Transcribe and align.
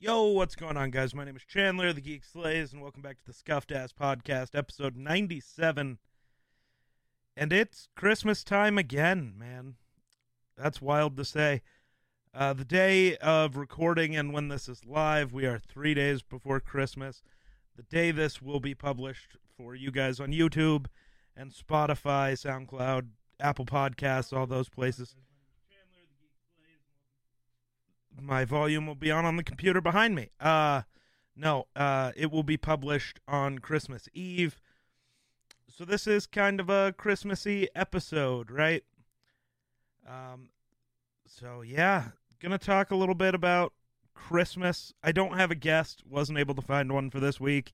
Yo, 0.00 0.26
what's 0.26 0.54
going 0.54 0.76
on, 0.76 0.92
guys? 0.92 1.12
My 1.12 1.24
name 1.24 1.34
is 1.34 1.42
Chandler, 1.42 1.92
the 1.92 2.00
Geek 2.00 2.22
Slays, 2.22 2.72
and 2.72 2.80
welcome 2.80 3.02
back 3.02 3.18
to 3.18 3.26
the 3.26 3.32
Scuffed 3.32 3.72
Ass 3.72 3.92
Podcast, 3.92 4.50
episode 4.54 4.96
97. 4.96 5.98
And 7.36 7.52
it's 7.52 7.88
Christmas 7.96 8.44
time 8.44 8.78
again, 8.78 9.34
man. 9.36 9.74
That's 10.56 10.80
wild 10.80 11.16
to 11.16 11.24
say. 11.24 11.62
Uh, 12.32 12.52
the 12.52 12.64
day 12.64 13.16
of 13.16 13.56
recording 13.56 14.14
and 14.14 14.32
when 14.32 14.46
this 14.46 14.68
is 14.68 14.84
live, 14.86 15.32
we 15.32 15.46
are 15.46 15.58
three 15.58 15.94
days 15.94 16.22
before 16.22 16.60
Christmas. 16.60 17.20
The 17.74 17.82
day 17.82 18.12
this 18.12 18.40
will 18.40 18.60
be 18.60 18.76
published 18.76 19.36
for 19.56 19.74
you 19.74 19.90
guys 19.90 20.20
on 20.20 20.28
YouTube 20.28 20.86
and 21.36 21.50
Spotify, 21.50 22.34
SoundCloud, 22.34 23.08
Apple 23.40 23.66
Podcasts, 23.66 24.32
all 24.32 24.46
those 24.46 24.68
places 24.68 25.16
my 28.20 28.44
volume 28.44 28.86
will 28.86 28.94
be 28.94 29.10
on 29.10 29.24
on 29.24 29.36
the 29.36 29.44
computer 29.44 29.80
behind 29.80 30.14
me. 30.14 30.30
Uh 30.40 30.82
no, 31.36 31.66
uh 31.76 32.12
it 32.16 32.30
will 32.30 32.42
be 32.42 32.56
published 32.56 33.20
on 33.28 33.58
Christmas 33.58 34.08
Eve. 34.12 34.60
So 35.68 35.84
this 35.84 36.06
is 36.06 36.26
kind 36.26 36.60
of 36.60 36.68
a 36.68 36.94
Christmassy 36.96 37.68
episode, 37.74 38.50
right? 38.50 38.84
Um 40.08 40.50
so 41.26 41.62
yeah, 41.62 42.10
to 42.42 42.58
talk 42.58 42.90
a 42.90 42.96
little 42.96 43.14
bit 43.14 43.34
about 43.34 43.72
Christmas. 44.14 44.92
I 45.02 45.12
don't 45.12 45.36
have 45.36 45.50
a 45.50 45.54
guest, 45.54 46.02
wasn't 46.08 46.38
able 46.38 46.54
to 46.54 46.62
find 46.62 46.92
one 46.92 47.10
for 47.10 47.20
this 47.20 47.38
week. 47.38 47.72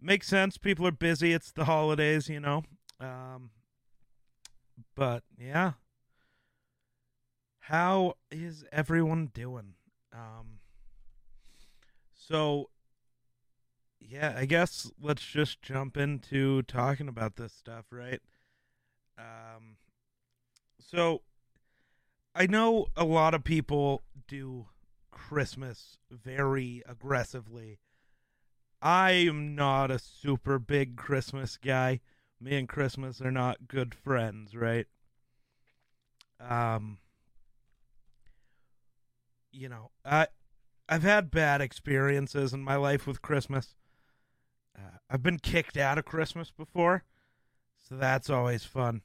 Makes 0.00 0.28
sense, 0.28 0.58
people 0.58 0.86
are 0.86 0.92
busy, 0.92 1.32
it's 1.32 1.50
the 1.50 1.64
holidays, 1.64 2.28
you 2.28 2.40
know. 2.40 2.64
Um 3.00 3.50
but 4.94 5.22
yeah, 5.38 5.72
how 7.68 8.12
is 8.30 8.62
everyone 8.72 9.30
doing? 9.32 9.72
Um, 10.12 10.58
so, 12.12 12.68
yeah, 13.98 14.34
I 14.36 14.44
guess 14.44 14.90
let's 15.00 15.24
just 15.24 15.62
jump 15.62 15.96
into 15.96 16.60
talking 16.64 17.08
about 17.08 17.36
this 17.36 17.54
stuff, 17.54 17.86
right? 17.90 18.20
Um, 19.16 19.76
so, 20.78 21.22
I 22.34 22.46
know 22.46 22.88
a 22.98 23.04
lot 23.04 23.32
of 23.32 23.44
people 23.44 24.02
do 24.28 24.66
Christmas 25.10 25.96
very 26.10 26.82
aggressively. 26.86 27.78
I 28.82 29.12
am 29.12 29.54
not 29.54 29.90
a 29.90 29.98
super 29.98 30.58
big 30.58 30.96
Christmas 30.96 31.56
guy. 31.56 32.00
Me 32.38 32.58
and 32.58 32.68
Christmas 32.68 33.22
are 33.22 33.30
not 33.30 33.68
good 33.68 33.94
friends, 33.94 34.54
right? 34.54 34.86
Um, 36.38 36.98
you 39.54 39.68
know, 39.68 39.90
I 40.04 40.26
I've 40.88 41.02
had 41.02 41.30
bad 41.30 41.60
experiences 41.60 42.52
in 42.52 42.62
my 42.62 42.76
life 42.76 43.06
with 43.06 43.22
Christmas. 43.22 43.74
Uh, 44.76 44.98
I've 45.08 45.22
been 45.22 45.38
kicked 45.38 45.76
out 45.76 45.98
of 45.98 46.04
Christmas 46.04 46.50
before, 46.50 47.04
so 47.78 47.96
that's 47.96 48.28
always 48.28 48.64
fun. 48.64 49.02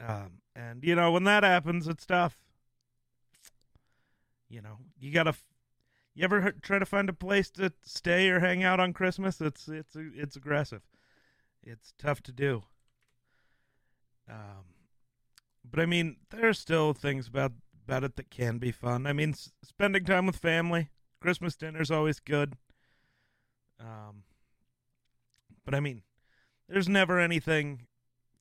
Um, 0.00 0.40
and 0.56 0.82
you 0.82 0.94
know, 0.94 1.12
when 1.12 1.24
that 1.24 1.44
happens, 1.44 1.86
it's 1.86 2.06
tough. 2.06 2.38
You 4.48 4.62
know, 4.62 4.78
you 4.98 5.12
gotta. 5.12 5.34
You 6.14 6.24
ever 6.24 6.52
try 6.60 6.78
to 6.78 6.84
find 6.84 7.08
a 7.08 7.14
place 7.14 7.50
to 7.52 7.72
stay 7.82 8.28
or 8.28 8.40
hang 8.40 8.62
out 8.62 8.80
on 8.80 8.92
Christmas? 8.92 9.40
It's 9.40 9.68
it's 9.68 9.96
it's 9.96 10.36
aggressive. 10.36 10.82
It's 11.62 11.94
tough 11.98 12.22
to 12.24 12.32
do. 12.32 12.64
Um, 14.28 14.64
but 15.64 15.80
I 15.80 15.86
mean, 15.86 16.16
there 16.30 16.48
are 16.48 16.54
still 16.54 16.92
things 16.92 17.28
about 17.28 17.52
about 17.92 18.04
it 18.04 18.16
that 18.16 18.30
can 18.30 18.56
be 18.56 18.72
fun. 18.72 19.06
I 19.06 19.12
mean, 19.12 19.30
s- 19.30 19.50
spending 19.62 20.04
time 20.04 20.24
with 20.24 20.36
family, 20.36 20.88
Christmas 21.20 21.56
dinner's 21.56 21.90
always 21.90 22.20
good. 22.20 22.56
Um, 23.78 24.22
but 25.66 25.74
I 25.74 25.80
mean, 25.80 26.02
there's 26.68 26.88
never 26.88 27.20
anything 27.20 27.86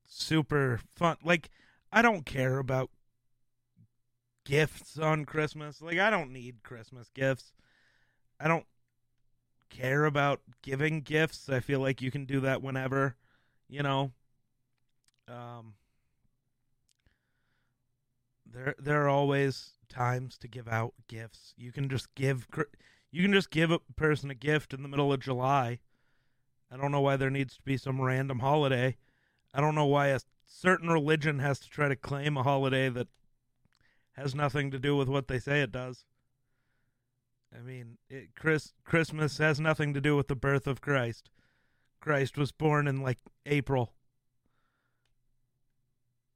super 0.05 0.79
fun. 0.95 1.17
Like, 1.21 1.49
I 1.91 2.01
don't 2.01 2.25
care 2.25 2.59
about 2.59 2.91
gifts 4.45 4.97
on 4.97 5.25
Christmas. 5.25 5.81
Like, 5.81 5.99
I 5.99 6.09
don't 6.09 6.31
need 6.31 6.63
Christmas 6.63 7.09
gifts. 7.13 7.51
I 8.39 8.47
don't 8.47 8.65
care 9.69 10.05
about 10.05 10.39
giving 10.61 11.01
gifts. 11.01 11.49
I 11.49 11.59
feel 11.59 11.81
like 11.81 12.01
you 12.01 12.09
can 12.09 12.23
do 12.23 12.39
that 12.39 12.61
whenever, 12.61 13.17
you 13.67 13.83
know. 13.83 14.13
Um, 15.27 15.73
there 18.53 18.75
there 18.77 19.03
are 19.03 19.09
always 19.09 19.71
times 19.89 20.37
to 20.39 20.47
give 20.47 20.67
out 20.67 20.93
gifts. 21.07 21.53
You 21.57 21.71
can 21.71 21.89
just 21.89 22.13
give 22.15 22.47
you 23.11 23.23
can 23.23 23.33
just 23.33 23.51
give 23.51 23.71
a 23.71 23.79
person 23.95 24.29
a 24.29 24.35
gift 24.35 24.73
in 24.73 24.83
the 24.83 24.89
middle 24.89 25.11
of 25.11 25.19
July. 25.19 25.79
I 26.71 26.77
don't 26.77 26.91
know 26.91 27.01
why 27.01 27.17
there 27.17 27.29
needs 27.29 27.55
to 27.55 27.61
be 27.61 27.77
some 27.77 28.01
random 28.01 28.39
holiday. 28.39 28.95
I 29.53 29.59
don't 29.59 29.75
know 29.75 29.85
why 29.85 30.07
a 30.07 30.21
certain 30.45 30.89
religion 30.89 31.39
has 31.39 31.59
to 31.59 31.69
try 31.69 31.89
to 31.89 31.95
claim 31.95 32.37
a 32.37 32.43
holiday 32.43 32.89
that 32.89 33.07
has 34.13 34.33
nothing 34.33 34.71
to 34.71 34.79
do 34.79 34.95
with 34.95 35.09
what 35.09 35.27
they 35.27 35.39
say 35.39 35.61
it 35.61 35.71
does. 35.71 36.05
I 37.53 37.61
mean, 37.61 37.97
it, 38.09 38.29
Chris, 38.35 38.73
Christmas 38.85 39.37
has 39.39 39.59
nothing 39.59 39.93
to 39.93 40.01
do 40.01 40.15
with 40.15 40.29
the 40.29 40.35
birth 40.35 40.67
of 40.67 40.79
Christ. 40.79 41.29
Christ 41.99 42.37
was 42.37 42.53
born 42.53 42.87
in 42.87 43.01
like 43.01 43.19
April 43.45 43.93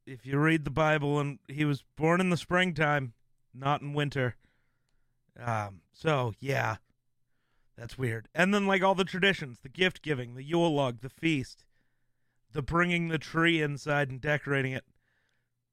if 0.05 0.25
you 0.25 0.37
read 0.37 0.65
the 0.65 0.71
Bible, 0.71 1.19
and 1.19 1.39
he 1.47 1.65
was 1.65 1.83
born 1.95 2.21
in 2.21 2.29
the 2.29 2.37
springtime, 2.37 3.13
not 3.53 3.81
in 3.81 3.93
winter. 3.93 4.35
Um, 5.39 5.81
so 5.91 6.33
yeah, 6.39 6.77
that's 7.77 7.97
weird. 7.97 8.27
And 8.33 8.53
then 8.53 8.67
like 8.67 8.83
all 8.83 8.95
the 8.95 9.03
traditions, 9.03 9.59
the 9.61 9.69
gift 9.69 10.01
giving, 10.01 10.35
the 10.35 10.43
Yule 10.43 10.73
log, 10.73 11.01
the 11.01 11.09
feast, 11.09 11.65
the 12.51 12.61
bringing 12.61 13.09
the 13.09 13.17
tree 13.17 13.61
inside 13.61 14.09
and 14.09 14.21
decorating 14.21 14.71
it. 14.71 14.85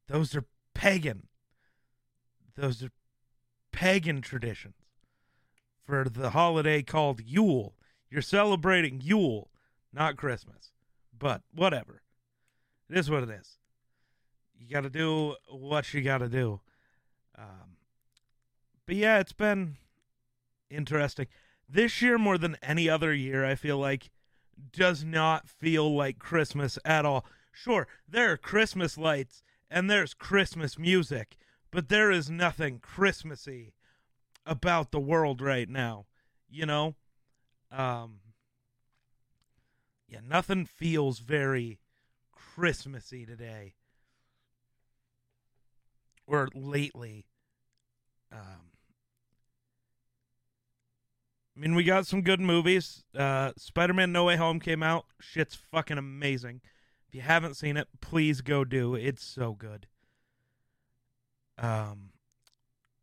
Those 0.09 0.35
are 0.35 0.45
pagan. 0.75 1.29
Those 2.57 2.83
are 2.83 2.91
pagan 3.71 4.21
traditions 4.21 4.75
for 5.85 6.05
the 6.09 6.31
holiday 6.31 6.83
called 6.83 7.21
Yule. 7.25 7.75
You're 8.11 8.23
celebrating 8.23 9.01
Yule, 9.01 9.51
not 9.93 10.17
Christmas. 10.17 10.73
But 11.17 11.43
whatever. 11.55 12.03
It 12.91 12.99
is 12.99 13.09
what 13.09 13.23
it 13.23 13.31
is 13.31 13.59
you 14.63 14.73
got 14.73 14.83
to 14.83 14.91
do 14.91 15.35
what 15.49 15.93
you 15.93 16.03
got 16.03 16.19
to 16.19 16.29
do. 16.29 16.61
Um, 17.37 17.77
but 18.87 18.97
yeah, 18.97 19.19
it's 19.19 19.33
been 19.33 19.77
interesting. 20.71 21.27
This 21.69 22.01
year, 22.03 22.19
more 22.19 22.39
than 22.39 22.57
any 22.63 22.89
other 22.89 23.13
year, 23.13 23.45
I 23.45 23.55
feel 23.55 23.79
like 23.79 24.11
does 24.73 25.03
not 25.03 25.49
feel 25.49 25.95
like 25.95 26.19
Christmas 26.19 26.79
at 26.85 27.05
all. 27.05 27.25
Sure, 27.51 27.87
there 28.09 28.33
are 28.33 28.37
Christmas 28.37 28.97
lights 28.97 29.43
and 29.71 29.91
there's 29.91 30.15
Christmas 30.15 30.79
music, 30.79 31.37
but 31.71 31.89
there 31.89 32.11
is 32.11 32.31
nothing 32.31 32.79
Christmassy 32.79 33.73
about 34.47 34.93
the 34.93 35.01
world 35.01 35.41
right 35.41 35.69
now. 35.69 36.07
You 36.51 36.67
know? 36.67 36.95
Um, 37.71 38.21
yeah, 40.07 40.21
nothing 40.27 40.67
feels 40.67 41.21
very 41.21 41.79
Christmassy 42.33 43.25
today 43.25 43.75
or 46.27 46.49
lately. 46.55 47.27
Um, 48.31 48.71
I 51.57 51.61
mean, 51.61 51.75
we 51.75 51.85
got 51.85 52.07
some 52.07 52.23
good 52.23 52.41
movies. 52.41 53.05
Uh, 53.17 53.53
Spider 53.57 53.93
Man 53.93 54.13
No 54.13 54.25
Way 54.25 54.37
Home 54.37 54.59
came 54.59 54.83
out. 54.83 55.07
Shit's 55.21 55.55
fucking 55.55 55.99
amazing. 55.99 56.63
If 57.09 57.15
you 57.15 57.21
haven't 57.21 57.57
seen 57.57 57.77
it, 57.77 57.89
please 58.01 58.41
go 58.41 58.65
do. 58.65 58.95
It's 58.95 59.25
so 59.25 59.53
good. 59.53 59.87
Um, 61.59 62.11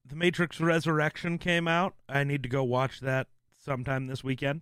The 0.04 0.16
Matrix 0.16 0.60
Resurrection 0.60 1.38
came 1.38 1.68
out. 1.68 1.94
I 2.08 2.24
need 2.24 2.42
to 2.44 2.50
go 2.50 2.64
watch 2.64 3.02
that 3.02 3.28
sometime 3.56 4.08
this 4.08 4.24
weekend. 4.24 4.62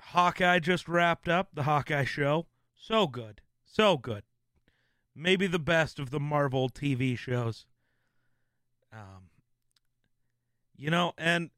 Hawkeye 0.00 0.58
just 0.58 0.88
wrapped 0.88 1.28
up, 1.28 1.50
the 1.54 1.62
Hawkeye 1.62 2.04
show. 2.04 2.46
So 2.74 3.06
good. 3.06 3.42
So 3.64 3.96
good 3.96 4.24
maybe 5.20 5.46
the 5.46 5.58
best 5.58 5.98
of 5.98 6.10
the 6.10 6.20
Marvel 6.20 6.68
TV 6.68 7.16
shows. 7.16 7.66
Um, 8.92 9.28
you 10.76 10.90
know, 10.90 11.12
and 11.18 11.50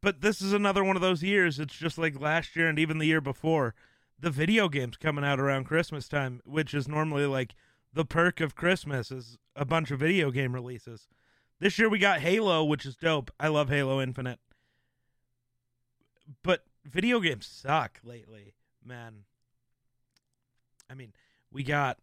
but 0.00 0.20
this 0.20 0.40
is 0.40 0.52
another 0.52 0.84
one 0.84 0.96
of 0.96 1.02
those 1.02 1.22
years. 1.22 1.58
It's 1.58 1.74
just 1.74 1.98
like 1.98 2.20
last 2.20 2.54
year 2.54 2.68
and 2.68 2.78
even 2.78 2.98
the 2.98 3.06
year 3.06 3.20
before. 3.20 3.74
The 4.18 4.30
video 4.30 4.68
games 4.68 4.96
coming 4.96 5.24
out 5.24 5.38
around 5.38 5.64
Christmas 5.64 6.08
time, 6.08 6.40
which 6.44 6.72
is 6.72 6.88
normally 6.88 7.26
like 7.26 7.54
the 7.92 8.04
perk 8.04 8.40
of 8.40 8.54
Christmas, 8.54 9.10
is 9.10 9.36
a 9.54 9.64
bunch 9.64 9.90
of 9.90 10.00
video 10.00 10.30
game 10.30 10.54
releases. 10.54 11.08
This 11.58 11.78
year 11.78 11.88
we 11.88 11.98
got 11.98 12.20
Halo, 12.20 12.64
which 12.64 12.86
is 12.86 12.96
dope. 12.96 13.30
I 13.38 13.48
love 13.48 13.68
Halo 13.68 14.00
Infinite. 14.00 14.38
But 16.42 16.64
video 16.84 17.20
games 17.20 17.46
suck 17.46 18.00
lately, 18.02 18.54
man. 18.84 19.24
I 20.90 20.94
mean, 20.94 21.12
we 21.50 21.62
got 21.62 21.98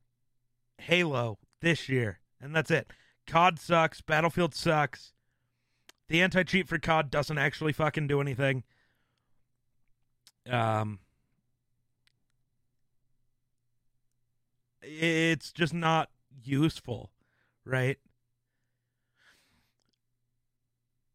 Halo 0.78 1.40
this 1.62 1.88
year, 1.90 2.20
and 2.42 2.56
that's 2.56 2.72
it. 2.72 2.92
COD 3.28 3.60
sucks. 3.60 4.02
Battlefield 4.02 4.54
sucks. 4.54 5.14
the 6.10 6.22
anti 6.22 6.44
cheat 6.44 6.68
for 6.68 6.78
COD 6.78 7.10
doesn't 7.10 7.38
actually 7.38 7.74
fucking 7.74 8.08
do 8.08 8.20
anything. 8.22 8.64
Um, 10.50 11.00
it's 14.82 15.52
just 15.52 15.74
not 15.74 16.10
useful, 16.44 17.12
right? 17.66 17.98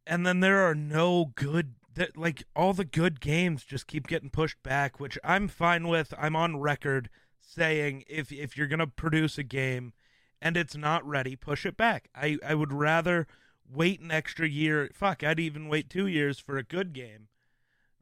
And 0.06 0.26
then 0.26 0.40
there 0.40 0.61
are 0.66 0.75
no 0.75 1.32
good 1.34 1.75
that 1.94 2.16
like 2.16 2.44
all 2.56 2.72
the 2.72 2.84
good 2.84 3.20
games 3.20 3.64
just 3.64 3.87
keep 3.87 4.06
getting 4.06 4.31
pushed 4.31 4.62
back, 4.62 4.99
which 4.99 5.19
I'm 5.22 5.49
fine 5.49 5.88
with. 5.88 6.14
I'm 6.16 6.34
on 6.34 6.58
record 6.61 7.11
saying 7.49 8.05
if 8.09 8.31
if 8.31 8.56
you're 8.56 8.67
going 8.67 8.79
to 8.79 8.87
produce 8.87 9.39
a 9.39 9.43
game 9.43 9.93
and 10.41 10.56
it's 10.56 10.77
not 10.77 11.06
ready, 11.06 11.35
push 11.35 11.65
it 11.65 11.77
back. 11.77 12.09
I 12.15 12.39
I 12.47 12.55
would 12.55 12.73
rather 12.73 13.27
wait 13.71 14.00
an 14.00 14.11
extra 14.11 14.49
year. 14.49 14.91
Fuck, 14.93 15.25
I'd 15.25 15.41
even 15.41 15.69
wait 15.69 15.91
2 15.91 16.06
years 16.06 16.39
for 16.39 16.56
a 16.56 16.62
good 16.62 16.93
game 16.93 17.29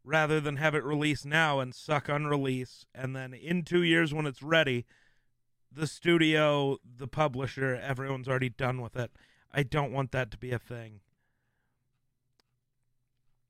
rather 0.05 0.41
than 0.41 0.57
have 0.57 0.75
it 0.75 0.85
released 0.85 1.27
now 1.27 1.59
and 1.59 1.75
suck 1.75 2.09
on 2.09 2.27
release 2.27 2.87
and 2.95 3.17
then 3.17 3.35
in 3.35 3.65
2 3.65 3.83
years 3.83 4.15
when 4.15 4.27
it's 4.27 4.43
ready 4.43 4.87
the 5.73 5.87
studio, 5.87 6.79
the 6.85 7.09
publisher, 7.09 7.75
everyone's 7.75 8.29
already 8.29 8.49
done 8.49 8.81
with 8.81 8.97
it. 8.97 9.11
I 9.53 9.63
don't 9.63 9.93
want 9.93 10.13
that 10.13 10.31
to 10.31 10.39
be 10.39 10.53
a 10.53 10.59
thing. 10.59 11.01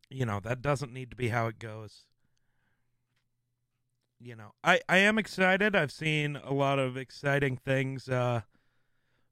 You 0.09 0.27
know, 0.27 0.41
that 0.41 0.63
doesn't 0.63 0.93
need 0.93 1.11
to 1.11 1.17
be 1.17 1.29
how 1.29 1.47
it 1.47 1.59
goes. 1.59 2.07
You 4.19 4.35
know, 4.35 4.53
I, 4.65 4.81
I 4.89 4.99
am 4.99 5.19
excited. 5.19 5.77
I've 5.77 5.93
seen 5.93 6.37
a 6.37 6.53
lot 6.53 6.79
of 6.79 6.97
exciting 6.97 7.57
things 7.59 8.09
uh, 8.09 8.43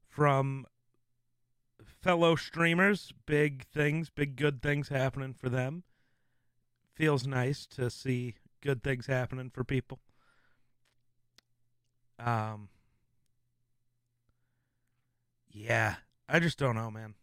from 0.07 0.67
fellow 2.01 2.35
streamers, 2.35 3.11
big 3.25 3.65
things, 3.65 4.09
big 4.09 4.35
good 4.35 4.61
things 4.61 4.89
happening 4.89 5.33
for 5.33 5.49
them. 5.49 5.83
Feels 6.93 7.25
nice 7.25 7.65
to 7.67 7.89
see 7.89 8.35
good 8.61 8.83
things 8.83 9.07
happening 9.07 9.49
for 9.49 9.63
people. 9.63 9.99
Um, 12.19 12.69
yeah, 15.51 15.95
I 16.29 16.39
just 16.39 16.57
don't 16.57 16.75
know, 16.75 16.91
man. 16.91 17.15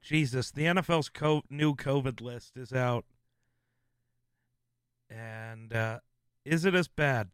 Jesus, 0.00 0.50
the 0.50 0.62
NFL's 0.62 1.08
co- 1.08 1.42
new 1.50 1.74
COVID 1.74 2.20
list 2.20 2.56
is 2.56 2.72
out. 2.72 3.04
And 5.10 5.72
uh, 5.72 5.98
is 6.44 6.64
it 6.64 6.74
as 6.74 6.88
bad? 6.88 7.30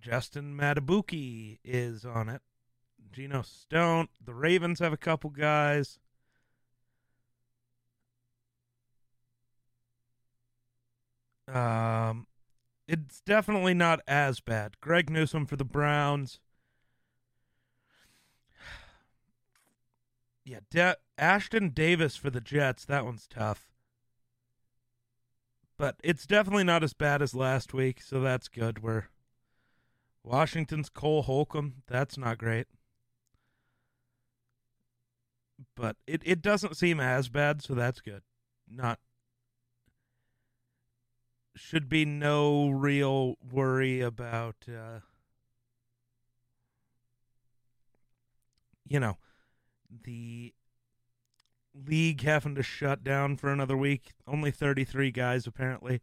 Justin 0.00 0.56
Madubuike 0.56 1.58
is 1.64 2.04
on 2.04 2.28
it. 2.28 2.42
Geno 3.12 3.42
Stone. 3.42 4.08
The 4.24 4.34
Ravens 4.34 4.80
have 4.80 4.92
a 4.92 4.96
couple 4.98 5.30
guys. 5.30 5.98
Um, 11.46 12.26
it's 12.86 13.20
definitely 13.22 13.74
not 13.74 14.00
as 14.06 14.40
bad. 14.40 14.80
Greg 14.80 15.08
Newsome 15.10 15.46
for 15.46 15.56
the 15.56 15.64
Browns. 15.64 16.40
Yeah, 20.44 20.60
De- 20.70 20.96
Ashtyn 21.18 21.74
Davis 21.74 22.16
for 22.16 22.30
the 22.30 22.40
Jets. 22.40 22.86
That 22.86 23.04
one's 23.04 23.26
tough. 23.26 23.67
But 25.78 25.96
it's 26.02 26.26
definitely 26.26 26.64
not 26.64 26.82
as 26.82 26.92
bad 26.92 27.22
as 27.22 27.34
last 27.34 27.72
week, 27.72 28.02
so 28.02 28.20
that's 28.20 28.48
good. 28.48 28.82
We're 28.82 29.04
Washington's 30.24 30.88
Cole 30.88 31.22
Holcomb. 31.22 31.82
That's 31.86 32.18
not 32.18 32.38
great. 32.38 32.66
But 35.76 35.96
it, 36.06 36.22
it 36.24 36.42
doesn't 36.42 36.76
seem 36.76 36.98
as 36.98 37.28
bad, 37.28 37.62
so 37.62 37.74
that's 37.74 38.00
good. 38.00 38.22
Not 38.68 38.98
should 41.54 41.88
be 41.88 42.04
no 42.04 42.68
real 42.68 43.36
worry 43.50 44.00
about 44.00 44.54
uh, 44.68 45.00
you 48.86 49.00
know 49.00 49.18
the 50.04 50.54
league 51.86 52.22
having 52.22 52.54
to 52.54 52.62
shut 52.62 53.04
down 53.04 53.36
for 53.36 53.50
another 53.50 53.76
week. 53.76 54.12
Only 54.26 54.50
33 54.50 55.10
guys 55.10 55.46
apparently 55.46 56.00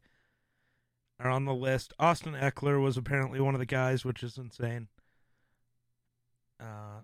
are 1.20 1.30
on 1.30 1.46
the 1.46 1.54
list. 1.54 1.94
Austin 2.00 2.34
Ekeler 2.34 2.82
was 2.82 2.98
apparently 2.98 3.40
one 3.40 3.56
of 3.56 3.60
the 3.60 3.66
guys, 3.66 4.04
which 4.06 4.24
is 4.24 4.38
insane. 4.38 4.88
Uh, 6.60 7.02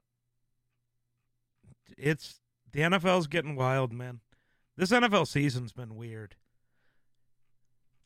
it's 1.97 2.39
the 2.71 2.81
NFL's 2.81 3.27
getting 3.27 3.55
wild, 3.55 3.91
man. 3.91 4.19
This 4.77 4.91
NFL 4.91 5.27
season's 5.27 5.73
been 5.73 5.95
weird. 5.95 6.35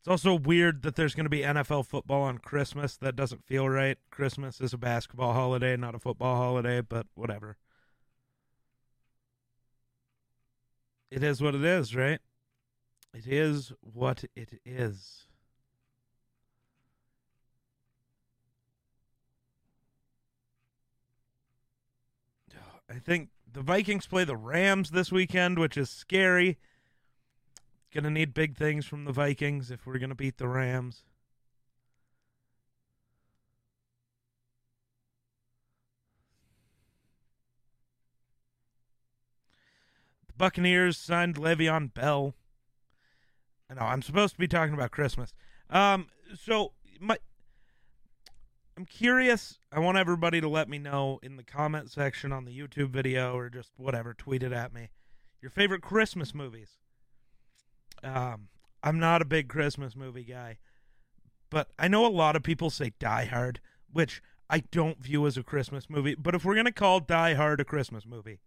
It's 0.00 0.08
also 0.08 0.34
weird 0.34 0.82
that 0.82 0.94
there's 0.94 1.14
going 1.14 1.24
to 1.24 1.30
be 1.30 1.40
NFL 1.40 1.86
football 1.86 2.22
on 2.22 2.38
Christmas. 2.38 2.96
That 2.96 3.16
doesn't 3.16 3.44
feel 3.44 3.68
right. 3.68 3.98
Christmas 4.10 4.60
is 4.60 4.72
a 4.72 4.78
basketball 4.78 5.32
holiday, 5.32 5.76
not 5.76 5.96
a 5.96 5.98
football 5.98 6.36
holiday, 6.36 6.80
but 6.80 7.06
whatever. 7.14 7.56
It 11.10 11.22
is 11.22 11.40
what 11.40 11.54
it 11.54 11.64
is, 11.64 11.94
right? 11.94 12.20
It 13.14 13.26
is 13.26 13.72
what 13.80 14.24
it 14.34 14.60
is. 14.64 15.26
I 22.90 22.98
think 22.98 23.30
the 23.50 23.62
Vikings 23.62 24.06
play 24.06 24.24
the 24.24 24.36
Rams 24.36 24.90
this 24.90 25.12
weekend, 25.12 25.58
which 25.58 25.76
is 25.76 25.88
scary. 25.90 26.58
Gonna 27.94 28.10
need 28.10 28.34
big 28.34 28.56
things 28.56 28.84
from 28.84 29.04
the 29.04 29.12
Vikings 29.12 29.70
if 29.70 29.86
we're 29.86 29.98
gonna 29.98 30.14
beat 30.14 30.38
the 30.38 30.48
Rams. 30.48 31.04
Buccaneers 40.36 40.98
signed 40.98 41.36
Le'Veon 41.36 41.92
Bell. 41.92 42.34
I 43.70 43.74
know 43.74 43.82
I'm 43.82 44.02
supposed 44.02 44.34
to 44.34 44.40
be 44.40 44.48
talking 44.48 44.74
about 44.74 44.90
Christmas. 44.90 45.32
Um, 45.70 46.08
so 46.40 46.72
my 47.00 47.18
I'm 48.76 48.84
curious. 48.84 49.58
I 49.72 49.80
want 49.80 49.96
everybody 49.96 50.40
to 50.40 50.48
let 50.48 50.68
me 50.68 50.78
know 50.78 51.18
in 51.22 51.36
the 51.36 51.42
comment 51.42 51.90
section 51.90 52.30
on 52.30 52.44
the 52.44 52.56
YouTube 52.56 52.90
video 52.90 53.34
or 53.34 53.48
just 53.48 53.72
whatever, 53.78 54.12
tweet 54.12 54.42
it 54.42 54.52
at 54.52 54.74
me. 54.74 54.90
Your 55.40 55.50
favorite 55.50 55.80
Christmas 55.80 56.34
movies. 56.34 56.76
Um, 58.04 58.48
I'm 58.82 58.98
not 58.98 59.22
a 59.22 59.26
big 59.26 59.48
Christmas 59.48 59.96
movie 59.96 60.24
guy, 60.24 60.58
but 61.48 61.70
I 61.78 61.88
know 61.88 62.04
a 62.04 62.08
lot 62.08 62.36
of 62.36 62.42
people 62.42 62.68
say 62.68 62.92
Die 62.98 63.24
Hard, 63.24 63.60
which 63.90 64.20
I 64.50 64.60
don't 64.60 65.02
view 65.02 65.26
as 65.26 65.38
a 65.38 65.42
Christmas 65.42 65.88
movie. 65.88 66.14
But 66.14 66.34
if 66.34 66.44
we're 66.44 66.54
gonna 66.54 66.70
call 66.70 67.00
Die 67.00 67.34
Hard 67.34 67.60
a 67.60 67.64
Christmas 67.64 68.04
movie, 68.04 68.40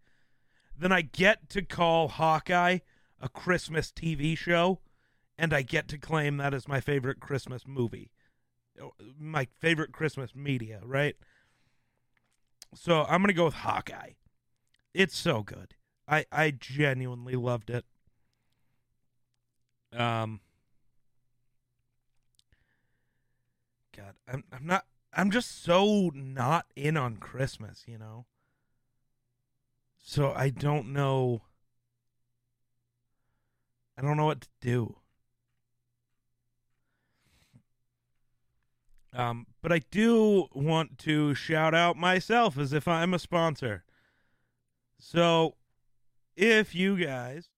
then 0.80 0.92
I 0.92 1.02
get 1.02 1.48
to 1.50 1.62
call 1.62 2.08
Hawkeye 2.08 2.78
a 3.20 3.28
Christmas 3.28 3.92
TV 3.92 4.36
show, 4.36 4.80
and 5.38 5.52
I 5.52 5.62
get 5.62 5.88
to 5.88 5.98
claim 5.98 6.38
that 6.38 6.54
is 6.54 6.66
my 6.66 6.80
favorite 6.80 7.20
Christmas 7.20 7.64
movie, 7.66 8.10
my 9.18 9.46
favorite 9.58 9.92
Christmas 9.92 10.34
media, 10.34 10.80
right? 10.82 11.16
So 12.74 13.04
I'm 13.04 13.20
gonna 13.20 13.34
go 13.34 13.44
with 13.44 13.54
Hawkeye. 13.54 14.12
It's 14.94 15.16
so 15.16 15.42
good. 15.42 15.74
I 16.08 16.24
I 16.32 16.50
genuinely 16.50 17.34
loved 17.34 17.70
it. 17.70 17.84
Um, 19.92 20.40
God, 23.96 24.14
I'm 24.26 24.44
I'm 24.52 24.66
not. 24.66 24.86
I'm 25.12 25.30
just 25.30 25.62
so 25.62 26.10
not 26.14 26.66
in 26.76 26.96
on 26.96 27.16
Christmas, 27.16 27.84
you 27.86 27.98
know. 27.98 28.26
So 30.02 30.32
I 30.32 30.50
don't 30.50 30.92
know. 30.92 31.42
I 33.96 34.02
don't 34.02 34.16
know 34.16 34.26
what 34.26 34.42
to 34.42 34.48
do. 34.60 34.96
Um, 39.12 39.46
but 39.60 39.72
I 39.72 39.80
do 39.90 40.46
want 40.54 40.98
to 40.98 41.34
shout 41.34 41.74
out 41.74 41.96
myself 41.96 42.56
as 42.56 42.72
if 42.72 42.86
I'm 42.86 43.12
a 43.12 43.18
sponsor. 43.18 43.84
So, 44.98 45.56
if 46.36 46.74
you 46.74 46.96
guys 46.96 47.50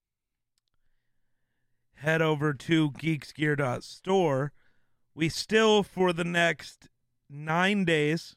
head 2.03 2.21
over 2.21 2.53
to 2.53 2.91
geeksgear.store. 2.91 4.53
We 5.15 5.29
still, 5.29 5.83
for 5.83 6.13
the 6.13 6.25
next 6.25 6.89
nine 7.31 7.85
days, 7.85 8.35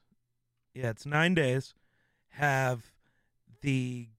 yeah, 0.73 0.91
it's 0.91 1.05
nine 1.05 1.33
days, 1.33 1.73
have 2.29 2.91
the 3.65 4.09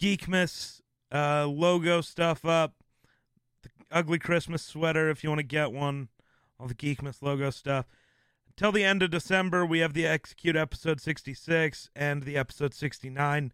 Geekmas 0.00 0.82
uh, 1.10 1.46
logo 1.46 2.02
stuff 2.02 2.44
up, 2.44 2.74
the 3.62 3.70
ugly 3.90 4.18
Christmas 4.18 4.62
sweater 4.62 5.08
if 5.08 5.24
you 5.24 5.30
want 5.30 5.38
to 5.38 5.44
get 5.44 5.72
one, 5.72 6.08
all 6.58 6.66
the 6.66 6.74
Geekmas 6.74 7.22
logo 7.22 7.48
stuff. 7.48 7.86
Until 8.46 8.72
the 8.72 8.84
end 8.84 9.02
of 9.02 9.10
December, 9.10 9.64
we 9.64 9.78
have 9.78 9.94
the 9.94 10.06
Execute 10.06 10.54
episode 10.54 11.00
66 11.00 11.88
and 11.96 12.24
the 12.24 12.36
episode 12.36 12.74
69. 12.74 13.52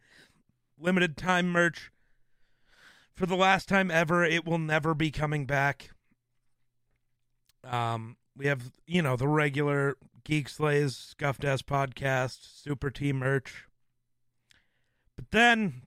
limited 0.81 1.17
time 1.17 1.49
merch 1.49 1.93
for 3.15 3.27
the 3.27 3.37
last 3.37 3.69
time 3.69 3.89
ever. 3.89 4.25
It 4.25 4.45
will 4.45 4.59
never 4.59 4.95
be 4.95 5.13
coming 5.13 5.47
back. 5.47 5.91
Um, 7.63 8.17
we 8.37 8.47
have 8.47 8.73
you 8.85 9.01
know 9.01 9.15
the 9.15 9.29
regular 9.29 9.97
Geek 10.25 10.49
Slays 10.49 10.97
Scuffed 10.97 11.45
Ass 11.45 11.63
podcast, 11.63 12.39
Super 12.63 12.91
Team 12.91 13.19
merch. 13.19 13.67
But 15.17 15.31
then 15.31 15.83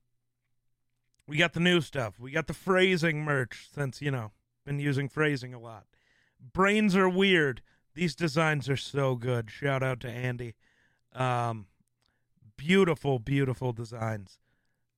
we 1.26 1.36
got 1.36 1.52
the 1.52 1.60
new 1.60 1.80
stuff. 1.80 2.18
We 2.18 2.32
got 2.32 2.46
the 2.48 2.54
phrasing 2.54 3.24
merch 3.24 3.68
since, 3.72 4.02
you 4.02 4.10
know, 4.10 4.32
been 4.66 4.80
using 4.80 5.08
phrasing 5.08 5.54
a 5.54 5.60
lot. 5.60 5.86
Brains 6.52 6.96
are 6.96 7.08
weird. 7.08 7.62
These 7.94 8.14
designs 8.14 8.68
are 8.68 8.76
so 8.76 9.14
good. 9.14 9.50
Shout 9.50 9.82
out 9.82 10.00
to 10.00 10.08
Andy. 10.08 10.54
Um, 11.12 11.66
beautiful, 12.56 13.18
beautiful 13.18 13.72
designs. 13.72 14.38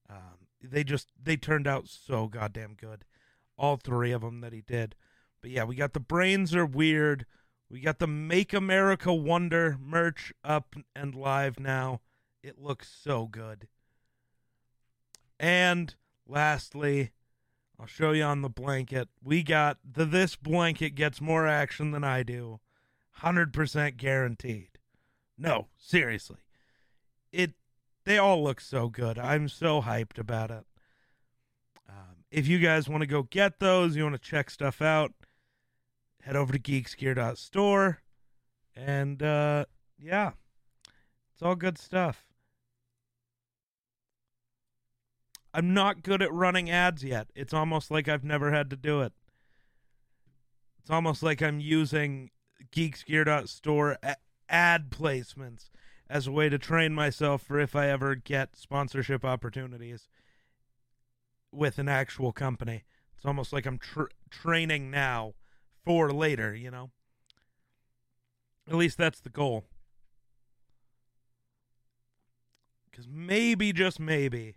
Um, 0.08 0.46
they 0.62 0.84
just 0.84 1.08
they 1.22 1.36
turned 1.36 1.66
out 1.66 1.88
so 1.88 2.28
goddamn 2.28 2.74
good. 2.74 3.04
All 3.56 3.76
three 3.76 4.12
of 4.12 4.22
them 4.22 4.40
that 4.40 4.52
he 4.52 4.60
did. 4.60 4.94
But 5.40 5.50
yeah, 5.50 5.64
we 5.64 5.74
got 5.74 5.92
the 5.92 6.00
brains 6.00 6.54
are 6.54 6.66
weird. 6.66 7.26
We 7.68 7.80
got 7.80 7.98
the 7.98 8.06
Make 8.06 8.52
America 8.52 9.12
Wonder 9.12 9.76
merch 9.80 10.32
up 10.44 10.76
and 10.94 11.14
live 11.14 11.58
now. 11.58 12.00
It 12.42 12.58
looks 12.58 12.90
so 13.02 13.26
good. 13.26 13.68
And 15.42 15.92
lastly, 16.28 17.10
I'll 17.78 17.86
show 17.86 18.12
you 18.12 18.22
on 18.22 18.42
the 18.42 18.48
blanket. 18.48 19.08
We 19.22 19.42
got 19.42 19.78
the 19.84 20.04
this 20.04 20.36
blanket 20.36 20.90
gets 20.90 21.20
more 21.20 21.48
action 21.48 21.90
than 21.90 22.04
I 22.04 22.22
do. 22.22 22.60
100% 23.22 23.96
guaranteed. 23.96 24.78
No, 25.36 25.66
seriously. 25.76 26.38
It 27.32 27.54
they 28.04 28.18
all 28.18 28.42
look 28.42 28.60
so 28.60 28.88
good. 28.88 29.18
I'm 29.18 29.48
so 29.48 29.82
hyped 29.82 30.18
about 30.18 30.50
it. 30.52 30.64
Um, 31.88 32.24
if 32.30 32.46
you 32.46 32.60
guys 32.60 32.88
want 32.88 33.00
to 33.02 33.06
go 33.06 33.24
get 33.24 33.58
those, 33.58 33.96
you 33.96 34.04
want 34.04 34.14
to 34.14 34.20
check 34.20 34.48
stuff 34.48 34.80
out, 34.80 35.12
head 36.22 36.36
over 36.36 36.52
to 36.52 36.58
geeksgear.store 36.58 38.00
and 38.76 39.22
uh 39.22 39.64
yeah. 39.98 40.32
It's 41.32 41.42
all 41.42 41.56
good 41.56 41.78
stuff. 41.78 42.31
I'm 45.54 45.74
not 45.74 46.02
good 46.02 46.22
at 46.22 46.32
running 46.32 46.70
ads 46.70 47.04
yet. 47.04 47.28
It's 47.34 47.52
almost 47.52 47.90
like 47.90 48.08
I've 48.08 48.24
never 48.24 48.52
had 48.52 48.70
to 48.70 48.76
do 48.76 49.02
it. 49.02 49.12
It's 50.80 50.90
almost 50.90 51.22
like 51.22 51.42
I'm 51.42 51.60
using 51.60 52.30
geeksgear.store 52.74 53.98
ad 54.48 54.90
placements 54.90 55.70
as 56.08 56.26
a 56.26 56.32
way 56.32 56.48
to 56.48 56.58
train 56.58 56.94
myself 56.94 57.42
for 57.42 57.58
if 57.58 57.76
I 57.76 57.88
ever 57.88 58.14
get 58.14 58.56
sponsorship 58.56 59.24
opportunities 59.24 60.08
with 61.52 61.78
an 61.78 61.88
actual 61.88 62.32
company. 62.32 62.84
It's 63.16 63.26
almost 63.26 63.52
like 63.52 63.66
I'm 63.66 63.78
tr- 63.78 64.10
training 64.30 64.90
now 64.90 65.34
for 65.84 66.12
later, 66.12 66.54
you 66.54 66.70
know? 66.70 66.90
At 68.68 68.74
least 68.74 68.98
that's 68.98 69.20
the 69.20 69.28
goal. 69.28 69.66
Because 72.90 73.06
maybe, 73.08 73.72
just 73.72 74.00
maybe, 74.00 74.56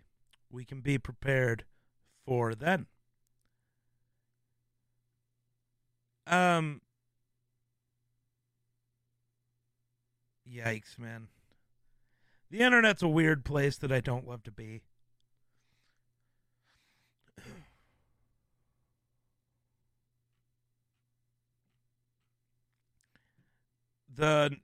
we 0.56 0.64
can 0.64 0.80
be 0.80 0.96
prepared 0.96 1.64
for 2.24 2.54
then. 2.54 2.86
Um, 6.26 6.80
yikes, 10.50 10.98
man. 10.98 11.28
The 12.50 12.60
internet's 12.60 13.02
a 13.02 13.08
weird 13.08 13.44
place 13.44 13.76
that 13.76 13.92
I 13.92 14.00
don't 14.00 14.26
love 14.26 14.42
to 14.44 14.50
be. 14.50 14.80
the 24.16 24.56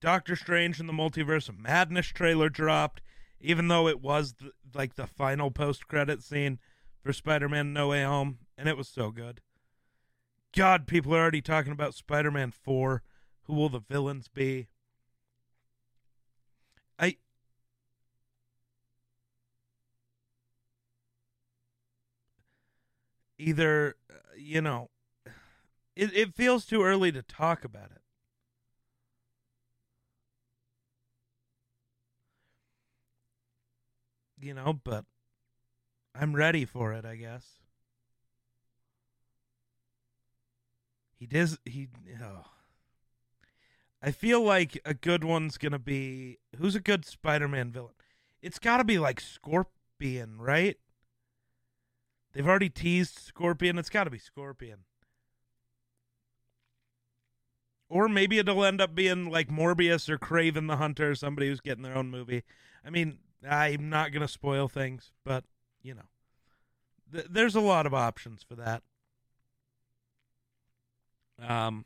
Doctor 0.00 0.34
Strange 0.34 0.80
and 0.80 0.88
the 0.88 0.94
Multiverse 0.94 1.50
of 1.50 1.58
Madness 1.58 2.06
trailer 2.06 2.48
dropped, 2.48 3.02
even 3.40 3.68
though 3.68 3.88
it 3.88 4.00
was 4.00 4.34
the, 4.34 4.52
like 4.74 4.94
the 4.96 5.06
final 5.06 5.50
post 5.50 5.88
credit 5.88 6.22
scene 6.22 6.58
for 7.02 7.12
Spider 7.12 7.48
Man 7.48 7.72
No 7.72 7.88
Way 7.88 8.04
Home, 8.04 8.38
and 8.56 8.68
it 8.68 8.76
was 8.76 8.88
so 8.88 9.10
good. 9.10 9.40
God, 10.54 10.86
people 10.86 11.14
are 11.14 11.20
already 11.20 11.42
talking 11.42 11.72
about 11.72 11.94
Spider 11.94 12.30
Man 12.30 12.50
4. 12.50 13.02
Who 13.44 13.54
will 13.54 13.68
the 13.68 13.80
villains 13.80 14.28
be? 14.28 14.68
I. 16.98 17.16
Either, 23.38 23.96
uh, 24.10 24.14
you 24.36 24.62
know, 24.62 24.88
it, 25.94 26.10
it 26.14 26.34
feels 26.34 26.64
too 26.64 26.82
early 26.82 27.12
to 27.12 27.22
talk 27.22 27.64
about 27.64 27.90
it. 27.94 28.00
You 34.46 34.54
know, 34.54 34.80
but 34.84 35.04
I'm 36.14 36.34
ready 36.34 36.64
for 36.64 36.92
it, 36.92 37.04
I 37.04 37.16
guess. 37.16 37.44
He 41.18 41.26
does 41.26 41.58
he 41.64 41.88
oh. 42.22 42.44
I 44.02 44.12
feel 44.12 44.42
like 44.42 44.80
a 44.84 44.94
good 44.94 45.24
one's 45.24 45.58
to 45.58 45.78
be 45.78 46.38
who's 46.58 46.76
a 46.76 46.80
good 46.80 47.04
Spider-Man 47.04 47.72
villain? 47.72 47.94
It's 48.40 48.58
got 48.58 48.76
to 48.76 48.84
be 48.84 48.98
like 48.98 49.20
Scorpion, 49.20 50.38
right? 50.38 50.76
They've 52.32 52.46
already 52.46 52.68
teased 52.68 53.18
Scorpion. 53.18 53.78
It's 53.78 53.88
got 53.88 54.04
to 54.04 54.10
be 54.10 54.18
Scorpion. 54.18 54.80
Or 57.88 58.08
maybe 58.08 58.38
it'll 58.38 58.64
end 58.64 58.80
up 58.80 58.94
being 58.94 59.30
like 59.30 59.48
Morbius 59.48 60.08
or 60.08 60.18
Kraven 60.18 60.68
the 60.68 60.76
Hunter, 60.76 61.14
somebody 61.14 61.48
who's 61.48 61.60
getting 61.60 61.82
their 61.82 61.96
own 61.96 62.10
movie. 62.10 62.42
I 62.84 62.90
mean, 62.90 63.18
I'm 63.48 63.88
not 63.88 64.12
going 64.12 64.22
to 64.22 64.28
spoil 64.28 64.68
things, 64.68 65.12
but, 65.24 65.44
you 65.82 65.94
know, 65.94 66.02
th- 67.12 67.26
there's 67.30 67.54
a 67.56 67.60
lot 67.60 67.86
of 67.86 67.94
options 67.94 68.42
for 68.42 68.54
that. 68.56 68.82
Um, 71.38 71.84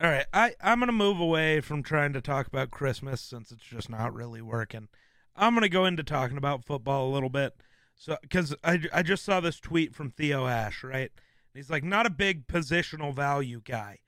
All 0.00 0.10
right, 0.10 0.26
I 0.32 0.54
I'm 0.60 0.80
gonna 0.80 0.92
move 0.92 1.20
away 1.20 1.60
from 1.60 1.82
trying 1.82 2.12
to 2.14 2.20
talk 2.20 2.46
about 2.46 2.70
Christmas 2.70 3.20
since 3.20 3.50
it's 3.52 3.62
just 3.64 3.88
not 3.88 4.12
really 4.14 4.42
working. 4.42 4.88
I'm 5.36 5.54
gonna 5.54 5.68
go 5.68 5.84
into 5.84 6.02
talking 6.02 6.36
about 6.36 6.64
football 6.64 7.08
a 7.08 7.12
little 7.14 7.28
bit. 7.30 7.54
So, 7.96 8.16
because 8.22 8.54
I 8.64 8.82
I 8.92 9.02
just 9.02 9.24
saw 9.24 9.40
this 9.40 9.60
tweet 9.60 9.94
from 9.94 10.10
Theo 10.10 10.46
Ash, 10.46 10.82
right? 10.82 11.12
He's 11.54 11.70
like 11.70 11.84
not 11.84 12.06
a 12.06 12.10
big 12.10 12.46
positional 12.46 13.14
value 13.14 13.60
guy. 13.64 14.00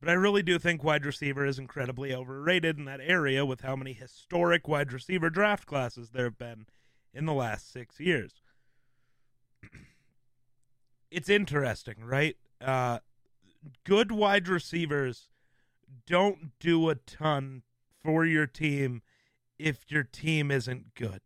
But 0.00 0.08
I 0.08 0.14
really 0.14 0.42
do 0.42 0.58
think 0.58 0.82
wide 0.82 1.06
receiver 1.06 1.46
is 1.46 1.60
incredibly 1.60 2.12
overrated 2.12 2.76
in 2.76 2.86
that 2.86 3.00
area 3.00 3.46
with 3.46 3.60
how 3.60 3.76
many 3.76 3.92
historic 3.92 4.66
wide 4.66 4.92
receiver 4.92 5.30
draft 5.30 5.64
classes 5.64 6.10
there 6.10 6.24
have 6.24 6.38
been 6.38 6.66
in 7.14 7.24
the 7.24 7.32
last 7.32 7.72
six 7.72 8.00
years. 8.00 8.42
it's 11.12 11.28
interesting, 11.28 12.04
right? 12.04 12.36
Uh, 12.60 12.98
good 13.84 14.10
wide 14.10 14.48
receivers 14.48 15.28
don't 16.04 16.58
do 16.58 16.88
a 16.88 16.96
ton 16.96 17.62
for 18.02 18.24
your 18.24 18.46
team 18.46 19.02
if 19.56 19.84
your 19.88 20.02
team 20.02 20.50
isn't 20.50 20.94
good. 20.94 21.20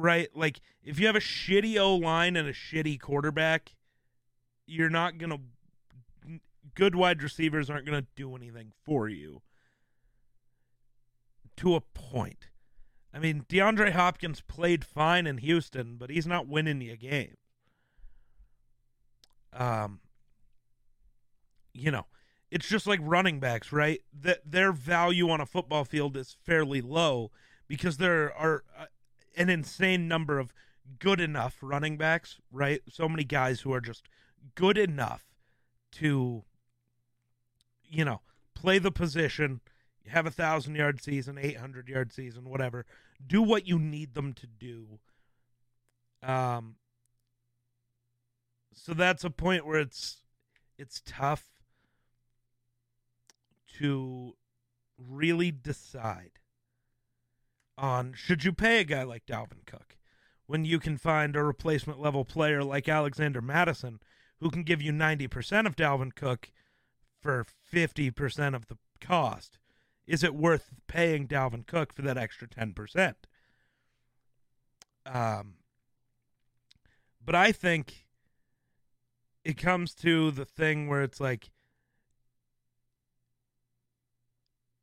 Right? 0.00 0.28
Like 0.34 0.60
if 0.82 0.98
you 0.98 1.06
have 1.06 1.16
a 1.16 1.20
shitty 1.20 1.78
O 1.78 1.96
line 1.96 2.36
and 2.36 2.48
a 2.48 2.52
shitty 2.52 3.00
quarterback, 3.00 3.74
you're 4.66 4.90
not 4.90 5.18
gonna. 5.18 5.38
Good 6.74 6.94
wide 6.94 7.22
receivers 7.22 7.68
aren't 7.68 7.86
gonna 7.86 8.06
do 8.16 8.34
anything 8.36 8.72
for 8.84 9.08
you. 9.08 9.42
To 11.58 11.74
a 11.74 11.80
point. 11.80 12.46
I 13.12 13.18
mean, 13.18 13.44
DeAndre 13.48 13.92
Hopkins 13.92 14.40
played 14.40 14.84
fine 14.84 15.26
in 15.26 15.38
Houston, 15.38 15.96
but 15.96 16.10
he's 16.10 16.26
not 16.26 16.46
winning 16.46 16.80
you 16.80 16.92
a 16.92 16.96
game. 16.96 17.36
Um, 19.52 19.98
you 21.74 21.90
know, 21.90 22.06
it's 22.52 22.68
just 22.68 22.86
like 22.86 23.00
running 23.02 23.40
backs, 23.40 23.72
right? 23.72 24.00
That 24.12 24.38
their 24.44 24.72
value 24.72 25.28
on 25.28 25.40
a 25.40 25.46
football 25.46 25.84
field 25.84 26.16
is 26.16 26.36
fairly 26.44 26.80
low 26.80 27.32
because 27.66 27.96
there 27.96 28.32
are 28.34 28.64
uh, 28.78 28.86
an 29.36 29.48
insane 29.48 30.08
number 30.08 30.38
of 30.38 30.52
good 30.98 31.20
enough 31.20 31.58
running 31.62 31.96
backs, 31.96 32.38
right? 32.50 32.80
So 32.88 33.08
many 33.08 33.24
guys 33.24 33.60
who 33.60 33.72
are 33.72 33.80
just 33.80 34.08
good 34.54 34.76
enough 34.78 35.24
to, 35.92 36.44
you 37.88 38.04
know, 38.04 38.20
play 38.54 38.78
the 38.78 38.90
position, 38.90 39.60
have 40.08 40.26
a 40.26 40.30
thousand 40.30 40.74
yard 40.74 41.02
season, 41.02 41.38
eight 41.38 41.58
hundred 41.58 41.88
yard 41.88 42.12
season, 42.12 42.48
whatever. 42.48 42.86
Do 43.24 43.42
what 43.42 43.66
you 43.66 43.78
need 43.78 44.14
them 44.14 44.32
to 44.34 44.46
do. 44.46 44.98
Um. 46.22 46.76
so 48.74 48.92
that's 48.94 49.24
a 49.24 49.30
point 49.30 49.64
where 49.66 49.78
it's 49.80 50.22
it's 50.78 51.02
tough 51.06 51.46
to 53.78 54.34
really 54.98 55.50
decide 55.50 56.39
on 57.80 58.12
should 58.14 58.44
you 58.44 58.52
pay 58.52 58.80
a 58.80 58.84
guy 58.84 59.02
like 59.02 59.26
Dalvin 59.26 59.64
Cook 59.66 59.96
when 60.46 60.64
you 60.64 60.78
can 60.78 60.98
find 60.98 61.34
a 61.34 61.42
replacement 61.42 62.00
level 62.00 62.24
player 62.24 62.62
like 62.62 62.88
Alexander 62.88 63.40
Mattison 63.40 64.00
who 64.40 64.50
can 64.50 64.62
give 64.62 64.82
you 64.82 64.92
90% 64.92 65.66
of 65.66 65.76
Dalvin 65.76 66.14
Cook 66.14 66.50
for 67.20 67.46
50% 67.72 68.54
of 68.54 68.66
the 68.66 68.78
cost. 69.00 69.58
Is 70.06 70.24
it 70.24 70.34
worth 70.34 70.70
paying 70.88 71.28
Dalvin 71.28 71.66
Cook 71.66 71.92
for 71.92 72.02
that 72.02 72.18
extra 72.18 72.48
10%? 72.48 73.14
Um, 75.06 75.54
but 77.24 77.34
I 77.34 77.52
think 77.52 78.06
it 79.44 79.56
comes 79.56 79.94
to 79.96 80.30
the 80.30 80.44
thing 80.44 80.88
where 80.88 81.02
it's 81.02 81.20
like 81.20 81.50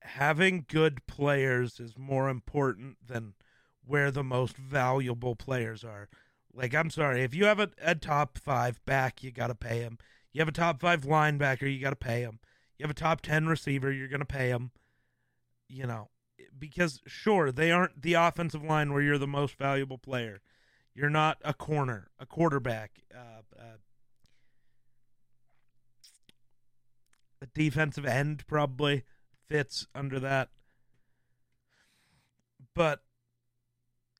having 0.07 0.65
good 0.67 1.05
players 1.07 1.79
is 1.79 1.97
more 1.97 2.29
important 2.29 2.97
than 3.05 3.33
where 3.85 4.11
the 4.11 4.23
most 4.23 4.57
valuable 4.57 5.35
players 5.35 5.83
are. 5.83 6.09
Like, 6.53 6.73
I'm 6.73 6.89
sorry, 6.89 7.23
if 7.23 7.35
you 7.35 7.45
have 7.45 7.59
a, 7.59 7.69
a 7.81 7.95
top 7.95 8.37
five 8.37 8.83
back, 8.85 9.23
you 9.23 9.31
got 9.31 9.47
to 9.47 9.55
pay 9.55 9.79
him. 9.79 9.97
You 10.33 10.41
have 10.41 10.47
a 10.47 10.53
top 10.53 10.81
five 10.81 11.01
linebacker, 11.01 11.71
you 11.71 11.79
got 11.79 11.91
to 11.91 11.95
pay 11.95 12.21
him. 12.21 12.39
You 12.77 12.83
have 12.83 12.91
a 12.91 12.95
top 12.95 13.21
10 13.21 13.47
receiver, 13.47 13.91
you're 13.91 14.07
going 14.07 14.19
to 14.19 14.25
pay 14.25 14.49
him. 14.49 14.71
You 15.67 15.85
know, 15.85 16.09
because 16.57 17.01
sure, 17.05 17.51
they 17.51 17.71
aren't 17.71 18.01
the 18.01 18.13
offensive 18.13 18.63
line 18.63 18.93
where 18.93 19.01
you're 19.01 19.17
the 19.17 19.27
most 19.27 19.57
valuable 19.57 19.97
player. 19.97 20.41
You're 20.93 21.09
not 21.09 21.37
a 21.43 21.53
corner, 21.53 22.09
a 22.19 22.25
quarterback, 22.25 23.03
uh, 23.13 23.41
uh, 23.59 23.77
a 27.41 27.45
defensive 27.53 28.05
end 28.05 28.47
probably 28.47 29.03
fits 29.49 29.87
under 29.95 30.19
that. 30.19 30.49
But 32.73 33.01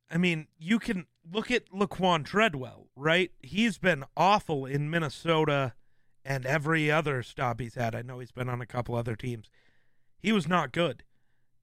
I 0.10 0.18
mean, 0.18 0.48
you 0.58 0.80
can 0.80 1.06
look 1.30 1.52
at 1.52 1.70
Laquon 1.70 2.26
Treadwell, 2.26 2.88
right? 2.96 3.32
He's 3.42 3.78
been 3.78 4.04
awful 4.16 4.66
in 4.66 4.90
Minnesota 4.90 5.74
and 6.24 6.46
every 6.46 6.92
other 6.92 7.24
stop 7.24 7.60
he's 7.60 7.76
had. 7.76 7.96
I 7.96 8.02
know 8.02 8.20
he's 8.20 8.32
been 8.32 8.50
on 8.50 8.62
a 8.62 8.66
couple 8.66 8.96
other 8.96 9.16
teams. 9.16 9.50
He 10.20 10.32
was 10.32 10.48
not 10.48 10.72
good. 10.72 11.04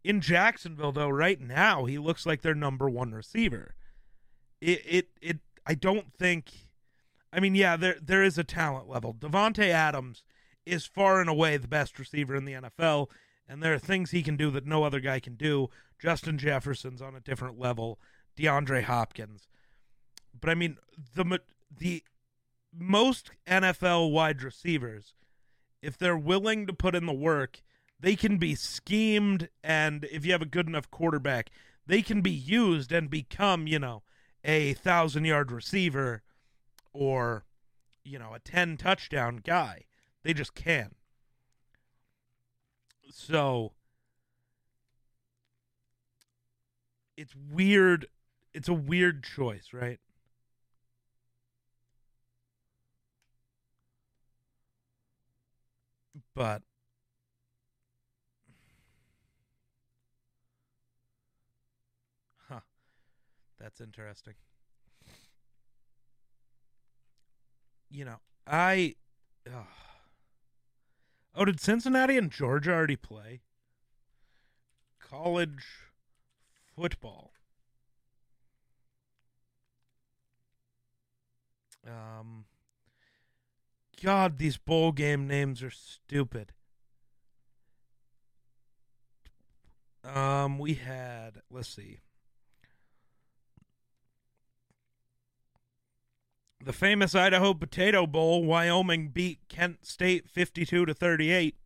In 0.02 0.20
Jacksonville, 0.20 0.92
though, 0.92 1.08
right 1.08 1.40
now, 1.40 1.86
he 1.86 1.98
looks 1.98 2.26
like 2.26 2.42
their 2.42 2.54
number 2.54 2.88
one 2.88 3.12
receiver. 3.12 3.74
It 4.60 4.82
it 4.86 5.08
it 5.20 5.38
I 5.66 5.74
don't 5.74 6.12
think 6.12 6.52
I 7.32 7.40
mean, 7.40 7.54
yeah, 7.54 7.76
there 7.76 7.96
there 8.00 8.22
is 8.22 8.38
a 8.38 8.44
talent 8.44 8.88
level. 8.88 9.14
Davante 9.14 9.68
Adams 9.68 10.22
is 10.64 10.86
far 10.86 11.20
and 11.20 11.28
away 11.28 11.56
the 11.56 11.68
best 11.68 11.98
receiver 11.98 12.34
in 12.36 12.44
the 12.44 12.52
NFL, 12.52 13.08
and 13.48 13.62
there 13.62 13.74
are 13.74 13.78
things 13.78 14.10
he 14.10 14.22
can 14.22 14.36
do 14.36 14.50
that 14.50 14.66
no 14.66 14.84
other 14.84 15.00
guy 15.00 15.20
can 15.20 15.34
do. 15.34 15.68
Justin 15.98 16.38
Jefferson's 16.38 17.02
on 17.02 17.14
a 17.14 17.20
different 17.20 17.58
level. 17.58 17.98
DeAndre 18.36 18.84
Hopkins. 18.84 19.48
But 20.38 20.50
I 20.50 20.54
mean, 20.54 20.78
the 21.14 21.40
the 21.76 22.02
most 22.76 23.30
NFL 23.46 24.10
wide 24.10 24.42
receivers, 24.42 25.14
if 25.82 25.96
they're 25.96 26.16
willing 26.16 26.66
to 26.66 26.72
put 26.72 26.94
in 26.94 27.06
the 27.06 27.12
work, 27.12 27.62
they 28.00 28.16
can 28.16 28.38
be 28.38 28.54
schemed, 28.54 29.48
and 29.62 30.04
if 30.04 30.26
you 30.26 30.32
have 30.32 30.42
a 30.42 30.46
good 30.46 30.66
enough 30.66 30.90
quarterback, 30.90 31.50
they 31.86 32.02
can 32.02 32.20
be 32.20 32.30
used 32.30 32.92
and 32.92 33.08
become, 33.08 33.66
you 33.66 33.78
know, 33.78 34.02
a 34.44 34.74
thousand 34.74 35.24
yard 35.24 35.52
receiver 35.52 36.22
or, 36.92 37.44
you 38.04 38.18
know, 38.18 38.34
a 38.34 38.38
10 38.38 38.76
touchdown 38.76 39.40
guy. 39.44 39.84
They 40.22 40.34
just 40.34 40.54
can. 40.54 40.94
So 43.16 43.70
it's 47.16 47.32
weird. 47.52 48.06
It's 48.52 48.68
a 48.68 48.74
weird 48.74 49.22
choice, 49.22 49.68
right? 49.72 50.00
But 56.34 56.62
huh. 62.48 62.60
That's 63.60 63.80
interesting. 63.80 64.34
You 67.90 68.06
know, 68.06 68.16
I. 68.44 68.96
oh, 71.34 71.44
did 71.44 71.60
Cincinnati 71.60 72.16
and 72.16 72.30
Georgia 72.30 72.72
already 72.72 72.96
play? 72.96 73.40
College 75.00 75.64
football. 76.76 77.32
Um 81.86 82.46
God, 84.02 84.38
these 84.38 84.56
bowl 84.56 84.92
game 84.92 85.26
names 85.26 85.62
are 85.62 85.70
stupid. 85.70 86.52
Um, 90.04 90.58
we 90.58 90.74
had 90.74 91.40
let's 91.50 91.68
see. 91.68 92.00
The 96.64 96.72
famous 96.72 97.14
Idaho 97.14 97.52
Potato 97.52 98.06
Bowl, 98.06 98.42
Wyoming 98.42 99.08
beat 99.08 99.38
Kent 99.50 99.84
State 99.84 100.30
52 100.30 100.86
to 100.86 100.94
38. 100.94 101.56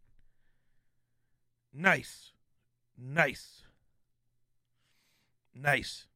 Nice. 1.73 2.33
Nice. 2.99 3.63
Nice. 5.55 6.09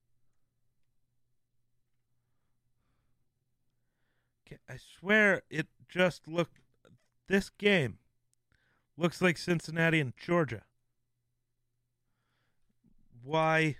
I 4.68 4.77
swear 4.99 5.42
it 5.49 5.68
just 5.88 6.27
looked. 6.27 6.59
This 7.29 7.51
game 7.51 7.99
looks 8.97 9.23
like 9.23 9.38
Cincinnati 9.38 10.01
and 10.01 10.12
Georgia. 10.16 10.62
Why 13.23 13.77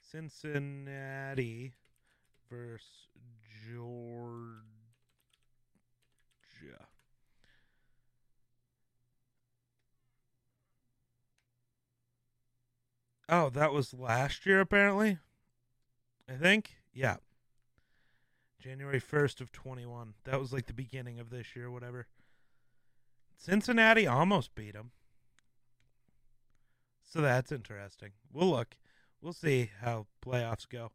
Cincinnati 0.00 1.72
versus 2.48 3.08
Georgia? 3.62 4.62
Oh, 13.28 13.48
that 13.50 13.72
was 13.72 13.94
last 13.94 14.44
year, 14.44 14.60
apparently. 14.60 15.18
I 16.28 16.34
think. 16.34 16.76
Yeah. 16.92 17.16
January 18.58 19.00
1st 19.00 19.40
of 19.40 19.50
21. 19.52 20.14
That 20.24 20.38
was 20.38 20.52
like 20.52 20.66
the 20.66 20.72
beginning 20.72 21.18
of 21.18 21.30
this 21.30 21.56
year, 21.56 21.70
whatever. 21.70 22.06
Cincinnati 23.36 24.06
almost 24.06 24.54
beat 24.54 24.74
them. 24.74 24.92
So 27.02 27.20
that's 27.20 27.50
interesting. 27.50 28.10
We'll 28.32 28.50
look. 28.50 28.76
We'll 29.20 29.32
see 29.32 29.70
how 29.80 30.06
playoffs 30.24 30.68
go. 30.68 30.92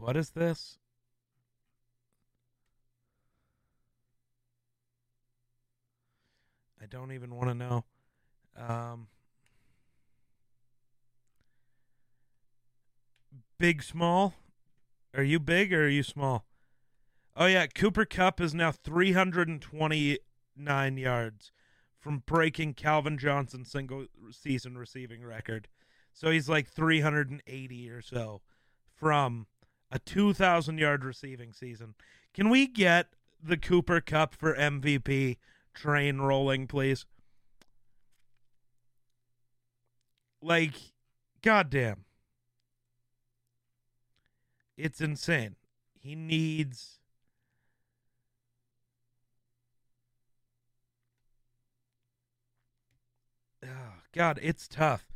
What 0.00 0.16
is 0.16 0.30
this? 0.30 0.78
I 6.82 6.86
don't 6.86 7.12
even 7.12 7.34
want 7.34 7.50
to 7.50 7.54
know. 7.54 7.84
Um, 8.56 9.08
big, 13.58 13.82
small? 13.82 14.32
Are 15.14 15.22
you 15.22 15.38
big 15.38 15.74
or 15.74 15.84
are 15.84 15.88
you 15.88 16.02
small? 16.02 16.46
Oh 17.36 17.44
yeah, 17.44 17.66
Cooper 17.66 18.06
Kupp 18.06 18.40
is 18.40 18.54
now 18.54 18.72
329 18.72 20.96
yards 20.96 21.52
from 21.98 22.22
breaking 22.24 22.72
Calvin 22.72 23.18
Johnson's 23.18 23.70
single 23.70 24.06
season 24.30 24.78
receiving 24.78 25.22
record. 25.22 25.68
So 26.14 26.30
he's 26.30 26.48
like 26.48 26.68
380 26.68 27.90
or 27.90 28.00
so 28.00 28.40
from 28.96 29.46
a 29.90 29.98
2,000 29.98 30.78
yard 30.78 31.04
receiving 31.04 31.52
season. 31.52 31.94
Can 32.32 32.48
we 32.48 32.66
get 32.66 33.08
the 33.42 33.56
Cooper 33.56 34.00
Kupp 34.00 34.34
for 34.34 34.54
MVP 34.54 35.36
train 35.74 36.18
rolling, 36.18 36.66
please? 36.66 37.06
Like, 40.42 40.74
goddamn. 41.42 42.04
It's 44.76 45.00
insane. 45.00 45.56
He 45.98 46.14
needs. 46.14 47.00
God, 54.12 54.38
it's 54.42 54.66
tough. 54.66 55.06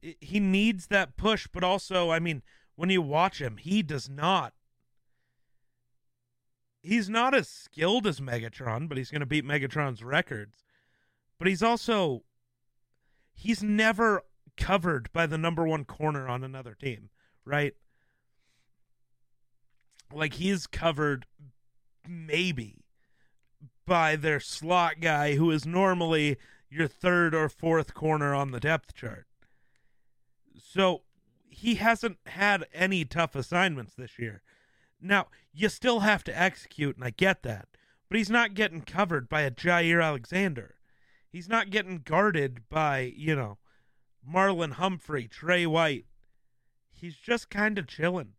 He 0.00 0.40
needs 0.40 0.88
that 0.88 1.16
push, 1.16 1.46
but 1.46 1.62
also, 1.62 2.10
I 2.10 2.18
mean, 2.18 2.42
when 2.76 2.90
you 2.90 3.02
watch 3.02 3.40
him, 3.40 3.56
he 3.56 3.82
does 3.82 4.08
not. 4.08 4.52
He's 6.82 7.08
not 7.08 7.34
as 7.34 7.48
skilled 7.48 8.06
as 8.06 8.20
Megatron, 8.20 8.88
but 8.88 8.96
he's 8.96 9.10
going 9.10 9.20
to 9.20 9.26
beat 9.26 9.44
Megatron's 9.44 10.04
records. 10.04 10.64
But 11.38 11.48
he's 11.48 11.62
also 11.62 12.22
he's 13.34 13.62
never 13.62 14.22
covered 14.56 15.12
by 15.12 15.26
the 15.26 15.36
number 15.36 15.66
1 15.66 15.84
corner 15.84 16.28
on 16.28 16.44
another 16.44 16.74
team, 16.74 17.10
right? 17.44 17.74
Like 20.12 20.34
he's 20.34 20.66
covered 20.66 21.26
maybe 22.08 22.84
by 23.84 24.16
their 24.16 24.40
slot 24.40 25.00
guy 25.00 25.34
who 25.34 25.50
is 25.50 25.66
normally 25.66 26.36
your 26.70 26.88
third 26.88 27.34
or 27.34 27.48
fourth 27.48 27.94
corner 27.94 28.34
on 28.34 28.52
the 28.52 28.60
depth 28.60 28.94
chart. 28.94 29.26
So 30.56 31.02
he 31.56 31.76
hasn't 31.76 32.18
had 32.26 32.66
any 32.74 33.02
tough 33.06 33.34
assignments 33.34 33.94
this 33.94 34.18
year. 34.18 34.42
Now, 35.00 35.28
you 35.54 35.70
still 35.70 36.00
have 36.00 36.22
to 36.24 36.38
execute, 36.38 36.96
and 36.96 37.04
I 37.04 37.10
get 37.10 37.42
that, 37.44 37.68
but 38.08 38.18
he's 38.18 38.28
not 38.28 38.52
getting 38.52 38.82
covered 38.82 39.26
by 39.26 39.40
a 39.40 39.50
Jaire 39.50 40.04
Alexander. 40.04 40.74
He's 41.30 41.48
not 41.48 41.70
getting 41.70 42.02
guarded 42.04 42.68
by, 42.68 43.10
you 43.16 43.34
know, 43.34 43.56
Marlon 44.30 44.72
Humphrey, 44.72 45.28
Trey 45.28 45.64
White. 45.64 46.04
He's 46.92 47.16
just 47.16 47.48
kind 47.48 47.78
of 47.78 47.86
chilling, 47.86 48.34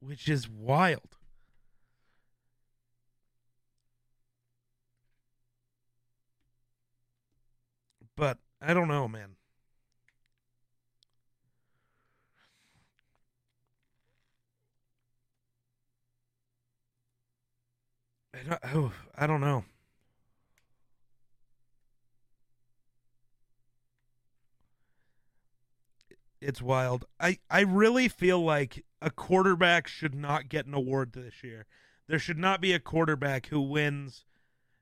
which 0.00 0.28
is 0.28 0.50
wild. 0.50 1.16
But 8.16 8.36
I 8.60 8.74
don't 8.74 8.88
know, 8.88 9.08
man. 9.08 9.36
I 18.34 18.38
don't, 18.48 18.60
oh, 18.74 18.92
I 19.16 19.26
don't 19.26 19.40
know. 19.40 19.64
It's 26.40 26.60
wild. 26.60 27.04
I, 27.20 27.38
I 27.48 27.60
really 27.60 28.08
feel 28.08 28.42
like 28.42 28.84
a 29.00 29.10
quarterback 29.10 29.86
should 29.86 30.14
not 30.14 30.48
get 30.48 30.66
an 30.66 30.74
award 30.74 31.12
this 31.12 31.44
year. 31.44 31.66
There 32.08 32.18
should 32.18 32.38
not 32.38 32.60
be 32.60 32.72
a 32.72 32.80
quarterback 32.80 33.46
who 33.46 33.60
wins 33.60 34.24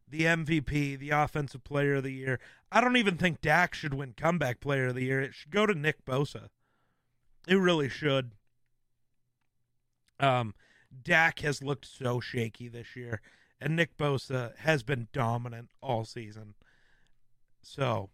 the 0.08 0.22
MVP, 0.22 0.98
the 0.98 1.10
Offensive 1.10 1.62
Player 1.62 1.96
of 1.96 2.04
the 2.04 2.12
Year. 2.12 2.40
I 2.72 2.80
don't 2.80 2.96
even 2.96 3.16
think 3.16 3.40
Dak 3.40 3.74
should 3.74 3.94
win 3.94 4.14
Comeback 4.16 4.60
Player 4.60 4.86
of 4.88 4.94
the 4.94 5.04
Year. 5.04 5.20
It 5.20 5.34
should 5.34 5.50
go 5.50 5.66
to 5.66 5.74
Nick 5.74 6.04
Bosa. 6.04 6.48
It 7.46 7.56
really 7.56 7.88
should. 7.88 8.32
Um, 10.18 10.54
Dak 11.02 11.40
has 11.40 11.62
looked 11.62 11.86
so 11.86 12.20
shaky 12.20 12.68
this 12.68 12.96
year, 12.96 13.20
and 13.60 13.76
Nick 13.76 13.96
Bosa 13.96 14.56
has 14.58 14.82
been 14.82 15.08
dominant 15.12 15.70
all 15.82 16.04
season. 16.04 16.54
So, 17.62 18.10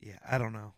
yeah, 0.00 0.18
I 0.28 0.38
don't 0.38 0.52
know. 0.52 0.74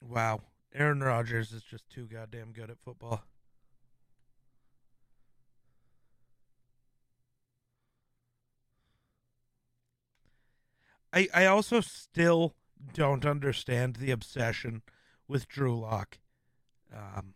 Wow. 0.00 0.42
Aaron 0.78 1.00
Rodgers 1.00 1.50
is 1.50 1.64
just 1.64 1.90
too 1.90 2.06
goddamn 2.06 2.52
good 2.52 2.70
at 2.70 2.78
football. 2.78 3.24
I 11.12 11.26
I 11.34 11.46
also 11.46 11.80
still 11.80 12.54
don't 12.92 13.26
understand 13.26 13.96
the 13.96 14.12
obsession 14.12 14.82
with 15.26 15.48
Drew 15.48 15.76
Lock. 15.80 16.18
Um, 16.94 17.34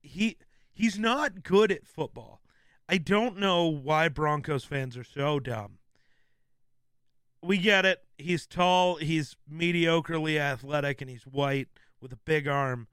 he 0.00 0.36
he's 0.72 0.96
not 0.96 1.42
good 1.42 1.72
at 1.72 1.88
football. 1.88 2.40
I 2.88 2.98
don't 2.98 3.36
know 3.38 3.66
why 3.66 4.08
Broncos 4.08 4.64
fans 4.64 4.96
are 4.96 5.02
so 5.02 5.40
dumb. 5.40 5.77
We 7.42 7.58
get 7.58 7.84
it. 7.84 8.02
He's 8.16 8.46
tall, 8.46 8.96
he's 8.96 9.36
mediocrely 9.50 10.38
athletic, 10.38 11.00
and 11.00 11.10
he's 11.10 11.24
white 11.24 11.68
with 12.00 12.12
a 12.12 12.18
big 12.24 12.48
arm. 12.48 12.88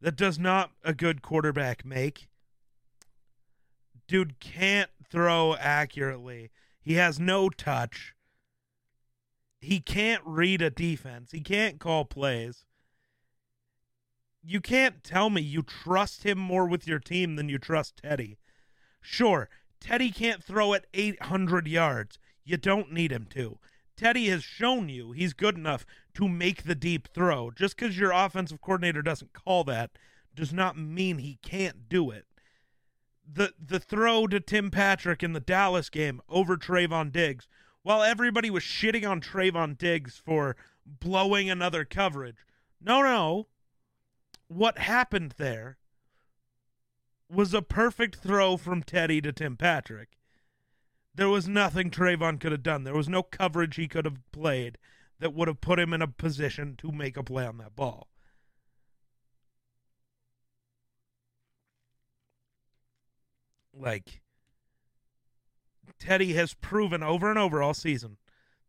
That 0.00 0.16
does 0.16 0.38
not 0.38 0.70
a 0.84 0.94
good 0.94 1.22
quarterback 1.22 1.84
make. 1.84 2.28
Dude 4.06 4.40
can't 4.40 4.90
throw 5.10 5.54
accurately. 5.54 6.50
He 6.80 6.94
has 6.94 7.20
no 7.20 7.50
touch. 7.50 8.14
He 9.60 9.80
can't 9.80 10.22
read 10.24 10.62
a 10.62 10.70
defense. 10.70 11.32
He 11.32 11.40
can't 11.40 11.78
call 11.78 12.04
plays. 12.04 12.64
You 14.42 14.60
can't 14.60 15.02
tell 15.04 15.30
me 15.30 15.42
you 15.42 15.62
trust 15.62 16.24
him 16.24 16.38
more 16.38 16.66
with 16.66 16.86
your 16.86 17.00
team 17.00 17.36
than 17.36 17.48
you 17.48 17.58
trust 17.58 17.98
Teddy. 17.98 18.38
Sure, 19.00 19.48
Teddy 19.80 20.10
can't 20.10 20.42
throw 20.42 20.72
it 20.72 20.86
800 20.94 21.66
yards. 21.66 22.18
You 22.48 22.56
don't 22.56 22.90
need 22.90 23.12
him 23.12 23.26
to. 23.30 23.58
Teddy 23.94 24.28
has 24.28 24.42
shown 24.42 24.88
you 24.88 25.12
he's 25.12 25.34
good 25.34 25.56
enough 25.56 25.84
to 26.14 26.26
make 26.26 26.62
the 26.62 26.74
deep 26.74 27.06
throw. 27.12 27.50
Just 27.50 27.76
because 27.76 27.98
your 27.98 28.10
offensive 28.10 28.62
coordinator 28.62 29.02
doesn't 29.02 29.34
call 29.34 29.64
that 29.64 29.90
does 30.34 30.50
not 30.50 30.78
mean 30.78 31.18
he 31.18 31.38
can't 31.42 31.90
do 31.90 32.10
it. 32.10 32.24
The 33.30 33.52
the 33.62 33.78
throw 33.78 34.26
to 34.28 34.40
Tim 34.40 34.70
Patrick 34.70 35.22
in 35.22 35.34
the 35.34 35.40
Dallas 35.40 35.90
game 35.90 36.22
over 36.26 36.56
Trevon 36.56 37.12
Diggs, 37.12 37.48
while 37.82 38.02
everybody 38.02 38.48
was 38.48 38.62
shitting 38.62 39.06
on 39.06 39.20
Trevon 39.20 39.76
Diggs 39.76 40.16
for 40.16 40.56
blowing 40.86 41.50
another 41.50 41.84
coverage. 41.84 42.46
No, 42.80 43.02
no. 43.02 43.48
What 44.46 44.78
happened 44.78 45.34
there 45.36 45.76
was 47.28 47.52
a 47.52 47.60
perfect 47.60 48.16
throw 48.16 48.56
from 48.56 48.82
Teddy 48.82 49.20
to 49.20 49.32
Tim 49.34 49.58
Patrick. 49.58 50.16
There 51.18 51.28
was 51.28 51.48
nothing 51.48 51.90
Trevon 51.90 52.38
could 52.38 52.52
have 52.52 52.62
done. 52.62 52.84
There 52.84 52.94
was 52.94 53.08
no 53.08 53.24
coverage 53.24 53.74
he 53.74 53.88
could 53.88 54.04
have 54.04 54.20
played 54.30 54.78
that 55.18 55.34
would 55.34 55.48
have 55.48 55.60
put 55.60 55.80
him 55.80 55.92
in 55.92 56.00
a 56.00 56.06
position 56.06 56.76
to 56.76 56.92
make 56.92 57.16
a 57.16 57.24
play 57.24 57.44
on 57.44 57.58
that 57.58 57.74
ball. 57.74 58.06
Like, 63.74 64.20
Teddy 65.98 66.34
has 66.34 66.54
proven 66.54 67.02
over 67.02 67.28
and 67.28 67.38
over 67.38 67.60
all 67.60 67.74
season 67.74 68.18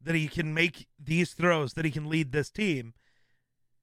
that 0.02 0.16
he 0.16 0.28
can 0.28 0.52
make 0.52 0.88
these 0.98 1.34
throws, 1.34 1.74
that 1.74 1.86
he 1.86 1.92
can 1.92 2.10
lead 2.10 2.32
this 2.32 2.50
team. 2.50 2.96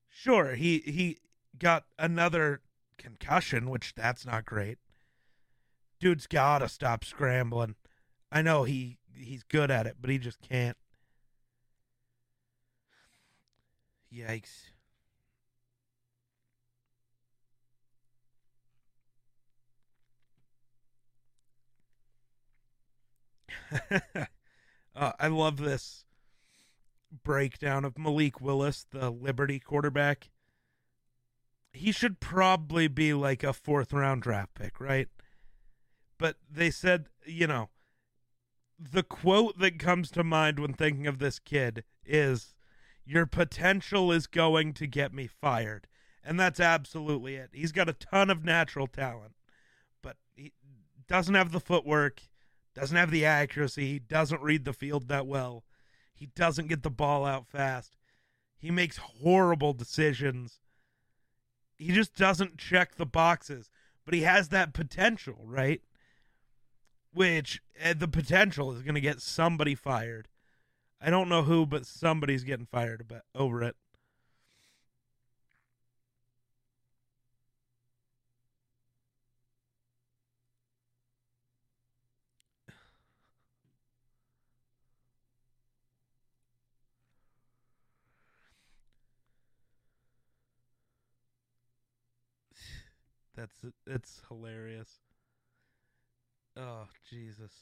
Sure, 0.09 0.57
he 0.57 0.79
he 0.79 1.19
got 1.57 1.85
another 2.01 2.63
concussion, 2.99 3.71
which 3.71 3.95
that's 3.95 4.27
not 4.27 4.45
great. 4.45 4.79
Dude's 6.01 6.27
got 6.27 6.59
to 6.59 6.69
stop 6.69 7.05
scrambling. 7.05 7.77
I 8.37 8.43
know 8.43 8.65
he 8.65 8.99
he's 9.15 9.45
good 9.45 9.71
at 9.71 9.87
it, 9.87 9.97
but 9.99 10.11
he 10.11 10.19
just 10.19 10.43
can't. 10.47 10.77
Yikes. 14.13 14.73
uh, 24.95 25.13
I 25.19 25.29
love 25.29 25.57
this 25.57 26.05
breakdown 27.25 27.87
of 27.87 27.97
Malik 27.97 28.39
Willis, 28.39 28.85
the 28.91 29.09
Liberty 29.09 29.59
quarterback. 29.59 30.29
He 31.73 31.91
should 31.91 32.21
probably 32.21 32.87
be 32.87 33.15
like 33.15 33.43
a 33.43 33.55
fourth 33.55 33.95
round 33.95 34.21
draft 34.21 34.53
pick, 34.53 34.79
right? 34.79 35.09
But 36.19 36.37
they 36.51 36.71
said, 36.71 37.07
you 37.25 37.47
know, 37.47 37.71
the 38.79 39.03
quote 39.03 39.59
that 39.59 39.79
comes 39.79 40.11
to 40.13 40.25
mind 40.25 40.59
when 40.59 40.73
thinking 40.73 41.07
of 41.07 41.19
this 41.19 41.39
kid 41.39 41.85
is 42.05 42.55
your 43.05 43.27
potential 43.27 44.13
is 44.13 44.27
going 44.27 44.73
to 44.75 44.87
get 44.87 45.15
me 45.15 45.27
fired. 45.27 45.87
And 46.23 46.39
that's 46.39 46.61
absolutely 46.61 47.37
it. 47.37 47.51
He's 47.53 47.73
got 47.73 47.89
a 47.89 47.95
ton 47.95 48.31
of 48.31 48.45
natural 48.45 48.89
talent, 48.89 49.35
but 50.03 50.17
he 50.35 50.53
doesn't 51.09 51.35
have 51.35 51.53
the 51.53 51.61
footwork, 51.61 52.23
doesn't 52.75 52.97
have 52.97 53.13
the 53.13 53.25
accuracy, 53.25 53.93
he 53.93 53.99
doesn't 54.01 54.43
read 54.43 54.65
the 54.65 54.73
field 54.73 55.09
that 55.09 55.27
well. 55.27 55.65
He 56.13 56.27
doesn't 56.27 56.69
get 56.69 56.83
the 56.83 56.91
ball 56.91 57.25
out 57.25 57.47
fast. 57.47 57.97
He 58.59 58.71
makes 58.71 58.97
horrible 58.97 59.73
decisions. 59.73 60.61
He 61.77 61.93
just 61.93 62.17
doesn't 62.17 62.59
check 62.59 62.97
the 62.97 63.07
boxes, 63.07 63.71
but 64.05 64.15
he 64.15 64.23
has 64.23 64.49
that 64.49 64.73
potential, 64.73 65.43
right? 65.45 65.83
Which 67.17 67.61
uh, 67.83 67.95
the 67.97 68.07
potential 68.07 68.71
is 68.73 68.83
going 68.83 68.95
to 68.95 69.01
get 69.01 69.23
somebody 69.23 69.75
fired. 69.75 70.29
I 71.01 71.09
don't 71.09 71.31
know 71.31 71.45
who, 71.45 71.65
but 71.65 71.87
somebody's 71.87 72.45
getting 72.45 72.67
fired 72.67 73.01
about 73.01 73.23
over 73.35 73.63
it. 73.63 73.75
That's 93.35 93.65
it's 93.87 94.21
hilarious. 94.29 95.06
Oh, 96.57 96.87
Jesus. 97.09 97.53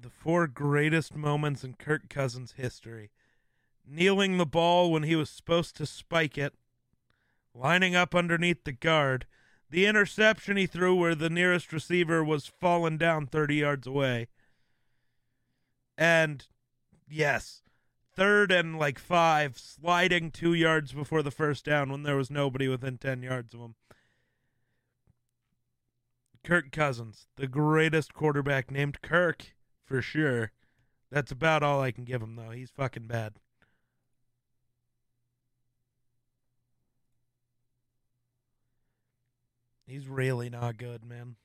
The 0.00 0.10
four 0.10 0.46
greatest 0.46 1.14
moments 1.14 1.62
in 1.62 1.74
Kirk 1.74 2.08
Cousins' 2.08 2.54
history. 2.56 3.10
Kneeling 3.86 4.38
the 4.38 4.46
ball 4.46 4.90
when 4.90 5.02
he 5.02 5.14
was 5.14 5.28
supposed 5.28 5.76
to 5.76 5.86
spike 5.86 6.38
it, 6.38 6.54
lining 7.54 7.94
up 7.94 8.14
underneath 8.14 8.64
the 8.64 8.72
guard, 8.72 9.26
the 9.68 9.86
interception 9.86 10.56
he 10.56 10.66
threw 10.66 10.94
where 10.94 11.14
the 11.14 11.30
nearest 11.30 11.72
receiver 11.72 12.22
was 12.24 12.46
fallen 12.46 12.96
down 12.96 13.26
30 13.26 13.56
yards 13.56 13.86
away, 13.86 14.28
and 15.96 16.46
yes, 17.08 17.61
third 18.14 18.52
and 18.52 18.78
like 18.78 18.98
five, 18.98 19.58
sliding 19.58 20.30
two 20.30 20.54
yards 20.54 20.92
before 20.92 21.22
the 21.22 21.30
first 21.30 21.64
down 21.64 21.90
when 21.90 22.02
there 22.02 22.16
was 22.16 22.30
nobody 22.30 22.68
within 22.68 22.98
10 22.98 23.22
yards 23.22 23.54
of 23.54 23.60
him. 23.60 23.74
Kirk 26.44 26.72
Cousins, 26.72 27.28
the 27.36 27.46
greatest 27.46 28.14
quarterback 28.14 28.70
named 28.70 29.00
Kirk, 29.00 29.54
for 29.84 30.02
sure. 30.02 30.50
That's 31.10 31.30
about 31.30 31.62
all 31.62 31.80
I 31.80 31.92
can 31.92 32.04
give 32.04 32.22
him, 32.22 32.36
though. 32.36 32.50
He's 32.50 32.70
fucking 32.70 33.06
bad. 33.06 33.34
He's 39.86 40.08
really 40.08 40.48
not 40.48 40.78
good, 40.78 41.04
man. 41.04 41.36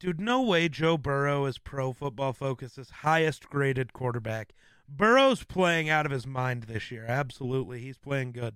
Dude, 0.00 0.18
no 0.18 0.40
way 0.40 0.70
Joe 0.70 0.96
Burrow 0.96 1.44
is 1.44 1.58
pro 1.58 1.92
football 1.92 2.32
focus's 2.32 2.88
highest 2.88 3.50
graded 3.50 3.92
quarterback. 3.92 4.54
Burrow's 4.88 5.44
playing 5.44 5.90
out 5.90 6.06
of 6.06 6.10
his 6.10 6.26
mind 6.26 6.62
this 6.64 6.90
year. 6.90 7.04
Absolutely. 7.06 7.80
He's 7.80 7.98
playing 7.98 8.32
good. 8.32 8.54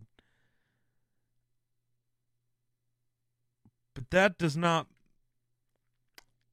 But 3.92 4.10
that 4.10 4.38
does 4.38 4.56
not 4.56 4.86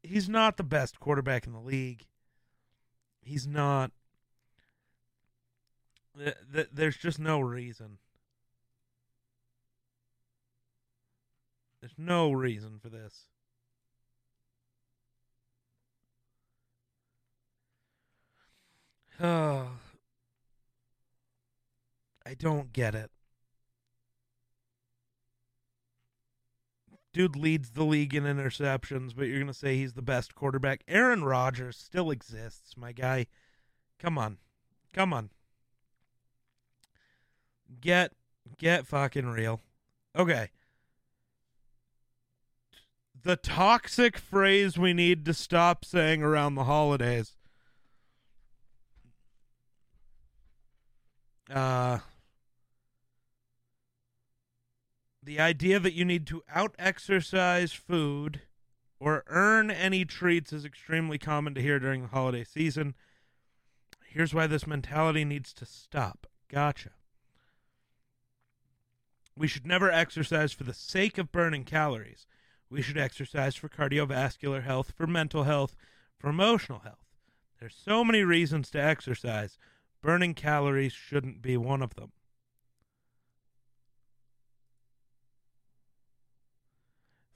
he's 0.03 0.27
not 0.27 0.57
the 0.57 0.63
best 0.63 0.99
quarterback 0.99 1.47
in 1.47 1.53
the 1.53 1.59
league. 1.59 2.05
He's 3.21 3.47
not 3.47 3.91
there's 6.73 6.97
just 6.97 7.17
no 7.17 7.39
reason. 7.39 7.97
There's 11.79 11.95
no 11.97 12.33
reason 12.33 12.77
for 12.77 12.89
this. 12.89 13.27
Oh, 19.23 19.67
I 22.25 22.33
don't 22.33 22.73
get 22.73 22.95
it. 22.95 23.11
Dude 27.13 27.35
leads 27.35 27.71
the 27.71 27.83
league 27.83 28.15
in 28.15 28.23
interceptions, 28.23 29.15
but 29.15 29.27
you're 29.27 29.37
going 29.37 29.45
to 29.47 29.53
say 29.53 29.75
he's 29.75 29.93
the 29.93 30.01
best 30.01 30.33
quarterback. 30.33 30.81
Aaron 30.87 31.23
Rodgers 31.23 31.77
still 31.77 32.09
exists, 32.09 32.75
my 32.75 32.93
guy. 32.93 33.27
Come 33.99 34.17
on. 34.17 34.37
Come 34.91 35.13
on. 35.13 35.29
Get 37.79 38.13
get 38.57 38.87
fucking 38.87 39.27
real. 39.27 39.61
Okay. 40.17 40.49
The 43.23 43.35
toxic 43.35 44.17
phrase 44.17 44.79
we 44.79 44.93
need 44.93 45.25
to 45.25 45.33
stop 45.33 45.85
saying 45.85 46.23
around 46.23 46.55
the 46.55 46.63
holidays 46.63 47.35
Uh, 51.51 51.99
the 55.21 55.39
idea 55.39 55.79
that 55.79 55.93
you 55.93 56.05
need 56.05 56.25
to 56.27 56.43
out 56.53 56.75
exercise 56.79 57.73
food 57.73 58.41
or 58.99 59.23
earn 59.27 59.69
any 59.69 60.05
treats 60.05 60.53
is 60.53 60.63
extremely 60.63 61.17
common 61.17 61.53
to 61.53 61.61
hear 61.61 61.79
during 61.79 62.03
the 62.03 62.07
holiday 62.07 62.43
season. 62.43 62.95
Here's 64.07 64.33
why 64.33 64.47
this 64.47 64.67
mentality 64.67 65.25
needs 65.25 65.53
to 65.55 65.65
stop. 65.65 66.27
Gotcha. 66.49 66.91
We 69.35 69.47
should 69.47 69.65
never 69.65 69.89
exercise 69.89 70.51
for 70.51 70.63
the 70.63 70.73
sake 70.73 71.17
of 71.17 71.31
burning 71.31 71.63
calories. 71.63 72.27
We 72.69 72.81
should 72.81 72.97
exercise 72.97 73.55
for 73.55 73.69
cardiovascular 73.69 74.63
health, 74.63 74.93
for 74.95 75.07
mental 75.07 75.43
health, 75.43 75.75
for 76.17 76.29
emotional 76.29 76.79
health. 76.79 77.05
There's 77.59 77.75
so 77.75 78.03
many 78.03 78.23
reasons 78.23 78.69
to 78.71 78.81
exercise. 78.81 79.57
Burning 80.01 80.33
calories 80.33 80.93
shouldn't 80.93 81.41
be 81.41 81.57
one 81.57 81.81
of 81.81 81.95
them. 81.95 82.11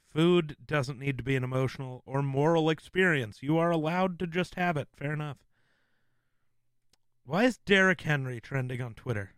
Food 0.09 0.55
doesn't 0.65 0.97
need 0.97 1.17
to 1.17 1.23
be 1.23 1.35
an 1.35 1.43
emotional 1.43 2.01
or 2.05 2.21
moral 2.21 2.69
experience. 2.69 3.43
You 3.43 3.57
are 3.57 3.69
allowed 3.69 4.17
to 4.19 4.27
just 4.27 4.55
have 4.55 4.77
it. 4.77 4.87
Fair 4.95 5.13
enough. 5.13 5.37
Why 7.25 7.43
is 7.43 7.57
Derrick 7.57 8.01
Henry 8.01 8.39
trending 8.39 8.81
on 8.81 8.93
Twitter? 8.93 9.33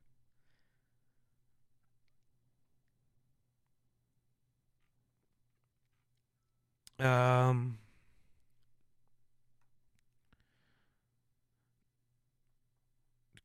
Um, 7.00 7.80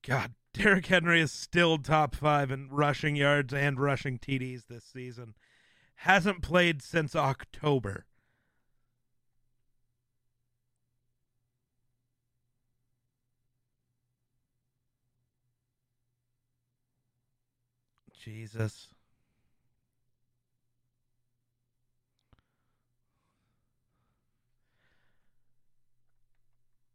God, 0.07 0.35
Derrick 0.55 0.87
Henry 0.87 1.21
is 1.21 1.33
still 1.33 1.79
top 1.79 2.15
five 2.15 2.51
in 2.51 2.69
rushing 2.71 3.17
yards 3.17 3.55
and 3.55 3.81
rushing 3.81 4.19
TDs 4.19 4.67
this 4.69 4.85
season. 4.85 5.35
Hasn't 5.97 6.43
played 6.43 6.83
since 6.83 7.15
October. 7.15 8.07
Jesus. 18.19 18.92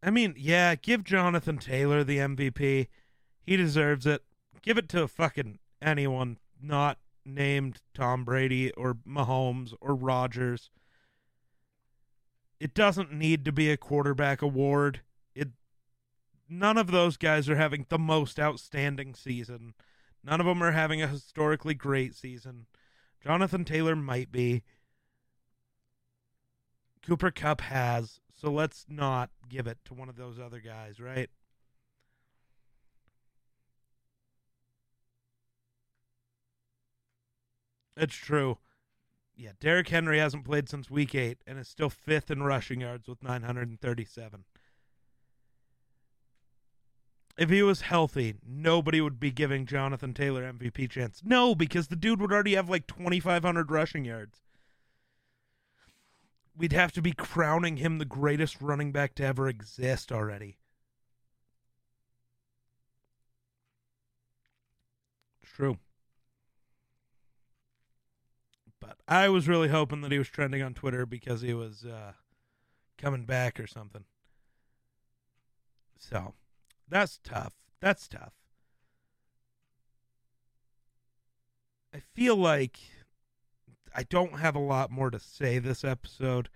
I 0.07 0.09
mean, 0.09 0.35
yeah, 0.37 0.75
give 0.75 1.03
Jonathan 1.03 1.57
Taylor 1.57 2.01
the 2.01 2.19
MVP. 2.19 2.87
He 3.43 3.57
deserves 3.57 4.05
it. 4.05 4.23
Give 4.61 4.77
it 4.77 4.87
to 4.89 5.05
fucking 5.05 5.59
anyone 5.81 6.37
not 6.61 6.97
named 7.25 7.81
Tom 7.93 8.23
Brady 8.23 8.71
or 8.71 8.93
Mahomes 9.05 9.73
or 9.81 9.93
Rodgers. 9.93 10.69
It 12.57 12.73
doesn't 12.73 13.11
need 13.11 13.43
to 13.43 13.51
be 13.51 13.69
a 13.69 13.75
quarterback 13.75 14.41
award. 14.41 15.01
It 15.35 15.49
none 16.47 16.77
of 16.77 16.91
those 16.91 17.17
guys 17.17 17.49
are 17.49 17.57
having 17.57 17.85
the 17.89 17.99
most 17.99 18.39
outstanding 18.39 19.13
season. 19.13 19.73
None 20.23 20.39
of 20.39 20.45
them 20.45 20.63
are 20.63 20.71
having 20.71 21.01
a 21.01 21.07
historically 21.09 21.73
great 21.73 22.15
season. 22.15 22.67
Jonathan 23.21 23.65
Taylor 23.65 23.95
might 23.97 24.31
be. 24.31 24.63
Cooper 27.05 27.29
Kupp 27.29 27.59
has. 27.59 28.21
So 28.39 28.51
let's 28.51 28.85
not 28.87 29.31
give 29.49 29.65
it 29.65 29.79
to 29.85 29.95
one 29.95 30.09
of 30.09 30.15
those 30.15 30.39
other 30.39 30.59
guys, 30.59 30.99
right? 30.99 31.29
It's 37.95 38.15
true. 38.15 38.59
Yeah, 39.35 39.51
Derrick 39.59 39.89
Henry 39.89 40.19
hasn't 40.19 40.45
played 40.45 40.69
since 40.69 40.89
week 40.89 41.15
eight 41.15 41.39
and 41.47 41.57
is 41.57 41.67
still 41.67 41.89
fifth 41.89 42.29
in 42.29 42.43
rushing 42.43 42.81
yards 42.81 43.07
with 43.07 43.23
937. 43.23 44.43
If 47.39 47.49
he 47.49 47.63
was 47.63 47.81
healthy, 47.81 48.35
nobody 48.47 49.01
would 49.01 49.19
be 49.19 49.31
giving 49.31 49.65
Jonathan 49.65 50.13
Taylor 50.13 50.43
MVP 50.51 50.89
chance. 50.89 51.21
No, 51.23 51.55
because 51.55 51.87
the 51.87 51.95
dude 51.95 52.21
would 52.21 52.31
already 52.31 52.55
have 52.55 52.69
like 52.69 52.85
2,500 52.87 53.71
rushing 53.71 54.05
yards 54.05 54.41
we'd 56.57 56.73
have 56.73 56.91
to 56.93 57.01
be 57.01 57.11
crowning 57.11 57.77
him 57.77 57.97
the 57.99 58.05
greatest 58.05 58.61
running 58.61 58.91
back 58.91 59.13
to 59.15 59.23
ever 59.23 59.47
exist 59.47 60.11
already. 60.11 60.57
True. 65.43 65.77
But 68.79 68.97
I 69.07 69.29
was 69.29 69.47
really 69.47 69.69
hoping 69.69 70.01
that 70.01 70.11
he 70.11 70.17
was 70.17 70.29
trending 70.29 70.61
on 70.61 70.73
Twitter 70.73 71.05
because 71.05 71.41
he 71.41 71.53
was 71.53 71.85
uh, 71.85 72.13
coming 72.97 73.25
back 73.25 73.59
or 73.59 73.67
something. 73.67 74.03
So 75.97 76.33
that's 76.87 77.19
tough. 77.23 77.53
That's 77.81 78.07
tough. 78.07 78.33
I 81.93 81.99
feel 82.13 82.35
like 82.35 82.79
I 83.97 84.03
don't 84.03 84.37
have 84.39 84.55
a 84.55 84.59
lot 84.59 84.91
more 84.91 85.09
to 85.09 85.19
say 85.19 85.57
this 85.57 85.83
episode, 85.83 86.49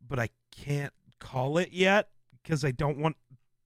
but 0.00 0.18
I 0.18 0.30
can't 0.50 0.94
call 1.18 1.58
it 1.58 1.72
yet 1.72 2.08
because 2.42 2.64
I 2.64 2.70
don't 2.70 2.96
want 2.96 3.16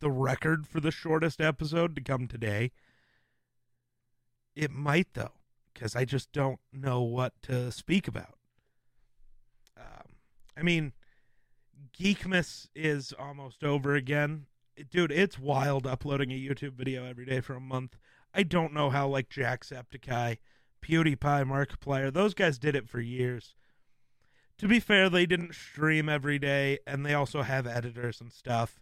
the 0.01 0.11
record 0.11 0.67
for 0.67 0.81
the 0.81 0.91
shortest 0.91 1.41
episode 1.41 1.95
to 1.95 2.03
come 2.03 2.27
today. 2.27 2.73
It 4.57 4.73
might 4.73 5.15
though, 5.15 5.31
because 5.73 5.95
I 5.95 6.05
just 6.05 6.33
don't 6.33 6.59
know 6.73 7.03
what 7.03 7.41
to 7.43 7.71
speak 7.71 8.09
about. 8.09 8.35
Um, 9.79 10.17
I 10.57 10.63
mean, 10.63 10.93
Geekmas 11.97 12.67
is 12.75 13.15
almost 13.17 13.63
over 13.63 13.95
again, 13.95 14.47
dude. 14.91 15.13
It's 15.13 15.39
wild 15.39 15.87
uploading 15.87 16.33
a 16.33 16.35
YouTube 16.35 16.73
video 16.73 17.07
every 17.07 17.27
day 17.27 17.41
for 17.41 17.55
a 17.55 17.61
month. 17.61 17.97
I 18.35 18.43
don't 18.43 18.75
know 18.75 18.91
how 18.91 19.07
like 19.07 19.29
Jacksepticeye 19.29 20.39
PewDiePie, 20.83 21.47
Markiplier, 21.47 22.13
those 22.13 22.35
guys 22.35 22.59
did 22.59 22.77
it 22.77 22.89
for 22.89 23.01
years. 23.01 23.55
To 24.59 24.69
be 24.69 24.81
fair, 24.81 25.09
they 25.09 25.27
didn't 25.27 25.55
stream 25.55 26.09
every 26.09 26.39
day, 26.39 26.79
and 26.87 27.05
they 27.05 27.15
also 27.15 27.43
have 27.43 27.67
editors 27.67 28.21
and 28.21 28.31
stuff. 28.33 28.81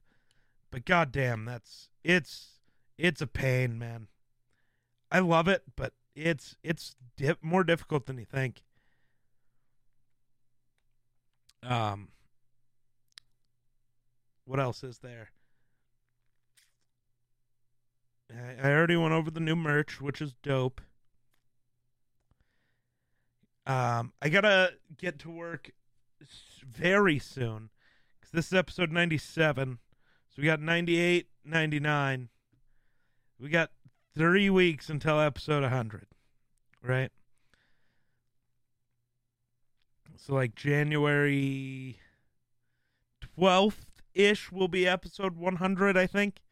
But 0.71 0.85
goddamn, 0.85 1.45
that's 1.45 1.89
it's 2.05 2.59
it's 2.99 3.21
a 3.21 3.27
pain, 3.27 3.79
man. 3.79 4.09
I 5.11 5.21
love 5.21 5.49
it, 5.49 5.63
but 5.77 5.95
it's 6.15 6.57
it's 6.63 6.97
dip, 7.17 7.43
more 7.43 7.65
difficult 7.65 8.07
than 8.07 8.19
you 8.19 8.25
think. 8.25 8.63
Um, 11.63 12.09
what 14.45 14.61
else 14.61 14.83
is 14.83 14.99
there? 14.99 15.31
I, 18.31 18.69
I 18.69 18.73
already 18.73 18.97
went 18.97 19.13
over 19.13 19.31
the 19.31 19.41
new 19.41 19.57
merch, 19.57 20.01
which 20.01 20.21
is 20.21 20.35
dope. 20.43 20.81
Um, 23.66 24.12
I 24.23 24.29
gotta 24.29 24.75
get 24.96 25.18
to 25.20 25.31
work 25.31 25.70
very 26.66 27.18
soon 27.18 27.70
because 28.20 28.33
this 28.33 28.46
is 28.46 28.55
episode 28.55 28.90
97. 28.90 29.79
So 30.29 30.42
we 30.42 30.44
got 30.44 30.61
98, 30.61 31.29
99. 31.44 32.29
We 33.38 33.49
got 33.49 33.70
three 34.14 34.51
weeks 34.51 34.88
until 34.88 35.20
episode 35.20 35.62
100, 35.62 36.07
right? 36.83 37.11
So, 40.16 40.35
like 40.35 40.55
January 40.55 41.99
12th 43.38 43.87
ish 44.14 44.53
will 44.53 44.68
be 44.68 44.87
episode 44.87 45.37
100, 45.37 45.96
I 45.96 46.07
think. 46.07 46.42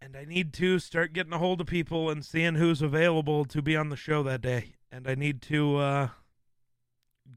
And 0.00 0.16
I 0.16 0.24
need 0.24 0.52
to 0.54 0.78
start 0.78 1.12
getting 1.12 1.32
a 1.32 1.38
hold 1.38 1.60
of 1.60 1.66
people 1.66 2.10
and 2.10 2.24
seeing 2.24 2.56
who's 2.56 2.82
available 2.82 3.44
to 3.46 3.62
be 3.62 3.76
on 3.76 3.88
the 3.88 3.96
show 3.96 4.22
that 4.24 4.40
day 4.40 4.75
and 4.90 5.08
I 5.08 5.14
need 5.14 5.42
to 5.42 5.76
uh, 5.76 6.08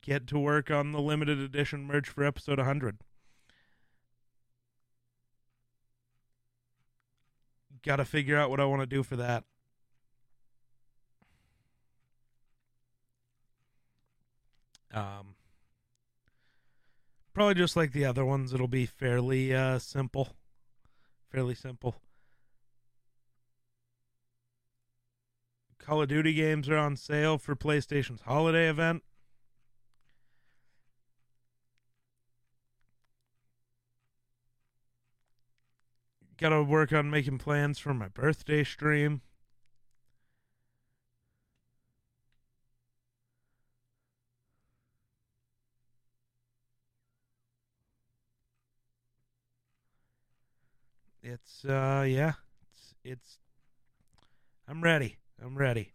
get 0.01 0.27
to 0.27 0.39
work 0.39 0.69
on 0.71 0.91
the 0.91 1.01
limited 1.01 1.39
edition 1.39 1.85
merch 1.85 2.07
for 2.09 2.23
episode 2.23 2.57
100. 2.57 2.99
Got 7.83 7.97
to 7.97 8.05
figure 8.05 8.37
out 8.37 8.49
what 8.49 8.59
I 8.59 8.65
want 8.65 8.81
to 8.81 8.85
do 8.85 9.03
for 9.03 9.15
that. 9.15 9.45
Um, 14.93 15.35
probably 17.33 17.53
just 17.53 17.75
like 17.75 17.93
the 17.93 18.05
other 18.05 18.25
ones, 18.25 18.53
it'll 18.53 18.67
be 18.67 18.85
fairly 18.85 19.53
uh, 19.53 19.79
simple. 19.79 20.35
Fairly 21.31 21.55
simple. 21.55 21.95
Call 25.89 26.03
of 26.03 26.07
Duty 26.07 26.35
games 26.35 26.69
are 26.69 26.77
on 26.77 26.95
sale 26.95 27.39
for 27.39 27.55
PlayStation's 27.55 28.21
holiday 28.21 28.69
event. 28.69 29.01
Got 36.37 36.49
to 36.49 36.61
work 36.61 36.93
on 36.93 37.09
making 37.09 37.39
plans 37.39 37.79
for 37.79 37.95
my 37.95 38.07
birthday 38.07 38.63
stream. 38.63 39.21
It's 51.23 51.65
uh 51.65 52.05
yeah, 52.07 52.33
it's 52.61 52.93
it's 53.03 53.39
I'm 54.67 54.83
ready. 54.83 55.17
I'm 55.41 55.57
ready. 55.57 55.93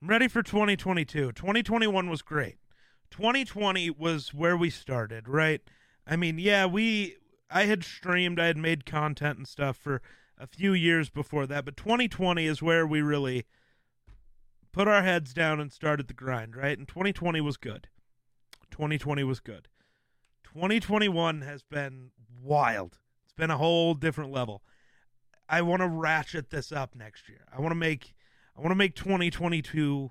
I'm 0.00 0.08
ready 0.08 0.28
for 0.28 0.42
2022. 0.42 1.32
2021 1.32 2.08
was 2.08 2.22
great. 2.22 2.58
2020 3.10 3.90
was 3.90 4.32
where 4.32 4.56
we 4.56 4.70
started, 4.70 5.28
right? 5.28 5.60
I 6.06 6.16
mean, 6.16 6.38
yeah, 6.38 6.66
we 6.66 7.16
I 7.50 7.64
had 7.64 7.82
streamed, 7.82 8.38
I 8.38 8.46
had 8.46 8.56
made 8.56 8.86
content 8.86 9.38
and 9.38 9.48
stuff 9.48 9.76
for 9.76 10.00
a 10.38 10.46
few 10.46 10.72
years 10.72 11.10
before 11.10 11.46
that, 11.46 11.64
but 11.64 11.76
2020 11.76 12.46
is 12.46 12.62
where 12.62 12.86
we 12.86 13.02
really 13.02 13.46
put 14.72 14.86
our 14.86 15.02
heads 15.02 15.34
down 15.34 15.58
and 15.58 15.72
started 15.72 16.06
the 16.06 16.14
grind, 16.14 16.54
right? 16.54 16.78
And 16.78 16.86
2020 16.86 17.40
was 17.40 17.56
good. 17.56 17.88
2020 18.70 19.24
was 19.24 19.40
good. 19.40 19.66
2021 20.44 21.40
has 21.40 21.62
been 21.62 22.10
wild. 22.40 22.98
It's 23.24 23.32
been 23.32 23.50
a 23.50 23.56
whole 23.56 23.94
different 23.94 24.30
level. 24.30 24.62
I 25.48 25.62
want 25.62 25.80
to 25.80 25.88
ratchet 25.88 26.50
this 26.50 26.72
up 26.72 26.94
next 26.94 27.28
year. 27.28 27.46
I 27.56 27.60
want 27.60 27.70
to 27.72 27.76
make 27.76 28.14
I 28.56 28.60
want 28.60 28.70
to 28.72 28.76
make 28.76 28.94
2022 28.94 30.10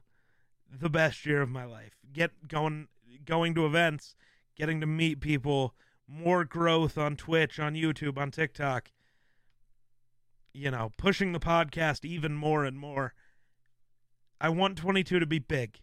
the 0.71 0.89
best 0.89 1.25
year 1.25 1.41
of 1.41 1.49
my 1.49 1.65
life. 1.65 1.93
Get 2.11 2.47
going 2.47 2.87
going 3.25 3.53
to 3.55 3.65
events, 3.65 4.15
getting 4.55 4.81
to 4.81 4.87
meet 4.87 5.19
people, 5.19 5.75
more 6.07 6.43
growth 6.43 6.97
on 6.97 7.15
Twitch, 7.15 7.59
on 7.59 7.75
YouTube, 7.75 8.17
on 8.17 8.31
TikTok. 8.31 8.91
You 10.53 10.71
know, 10.71 10.91
pushing 10.97 11.33
the 11.33 11.39
podcast 11.39 12.03
even 12.03 12.33
more 12.33 12.65
and 12.65 12.79
more. 12.79 13.13
I 14.41 14.49
want 14.49 14.77
22 14.77 15.19
to 15.19 15.25
be 15.25 15.39
big. 15.39 15.81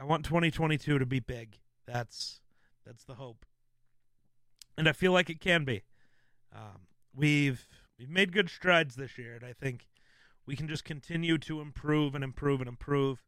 I 0.00 0.04
want 0.04 0.24
2022 0.24 0.98
to 0.98 1.06
be 1.06 1.20
big. 1.20 1.58
That's 1.86 2.40
that's 2.84 3.04
the 3.04 3.14
hope. 3.14 3.44
And 4.76 4.88
I 4.88 4.92
feel 4.92 5.12
like 5.12 5.28
it 5.28 5.40
can 5.40 5.64
be. 5.64 5.82
Um, 6.54 6.86
we've 7.14 7.66
we've 7.98 8.08
made 8.10 8.32
good 8.32 8.48
strides 8.48 8.96
this 8.96 9.18
year, 9.18 9.34
and 9.34 9.44
I 9.44 9.52
think 9.52 9.88
we 10.46 10.56
can 10.56 10.68
just 10.68 10.84
continue 10.84 11.38
to 11.38 11.60
improve 11.60 12.14
and 12.14 12.24
improve 12.24 12.60
and 12.60 12.68
improve. 12.68 13.22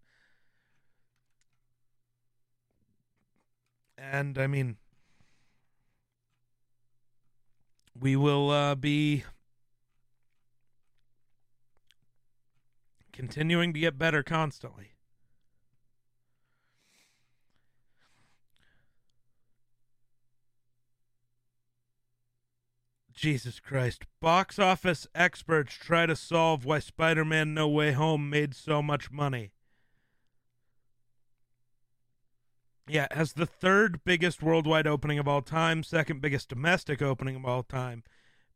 And 3.98 4.38
I 4.38 4.46
mean, 4.46 4.78
we 7.98 8.16
will 8.16 8.50
uh, 8.50 8.74
be 8.74 9.24
continuing 13.12 13.74
to 13.74 13.80
get 13.80 13.99
better 13.99 14.22
constantly. 14.22 14.92
Jesus 23.20 23.60
Christ. 23.60 24.06
Box 24.22 24.58
office 24.58 25.06
experts 25.14 25.74
try 25.74 26.06
to 26.06 26.16
solve 26.16 26.64
why 26.64 26.78
Spider 26.78 27.22
Man 27.22 27.52
No 27.52 27.68
Way 27.68 27.92
Home 27.92 28.30
made 28.30 28.54
so 28.54 28.80
much 28.80 29.10
money. 29.10 29.52
Yeah, 32.88 33.08
as 33.10 33.34
the 33.34 33.44
third 33.44 34.00
biggest 34.06 34.42
worldwide 34.42 34.86
opening 34.86 35.18
of 35.18 35.28
all 35.28 35.42
time, 35.42 35.82
second 35.82 36.22
biggest 36.22 36.48
domestic 36.48 37.02
opening 37.02 37.36
of 37.36 37.44
all 37.44 37.62
time. 37.62 38.04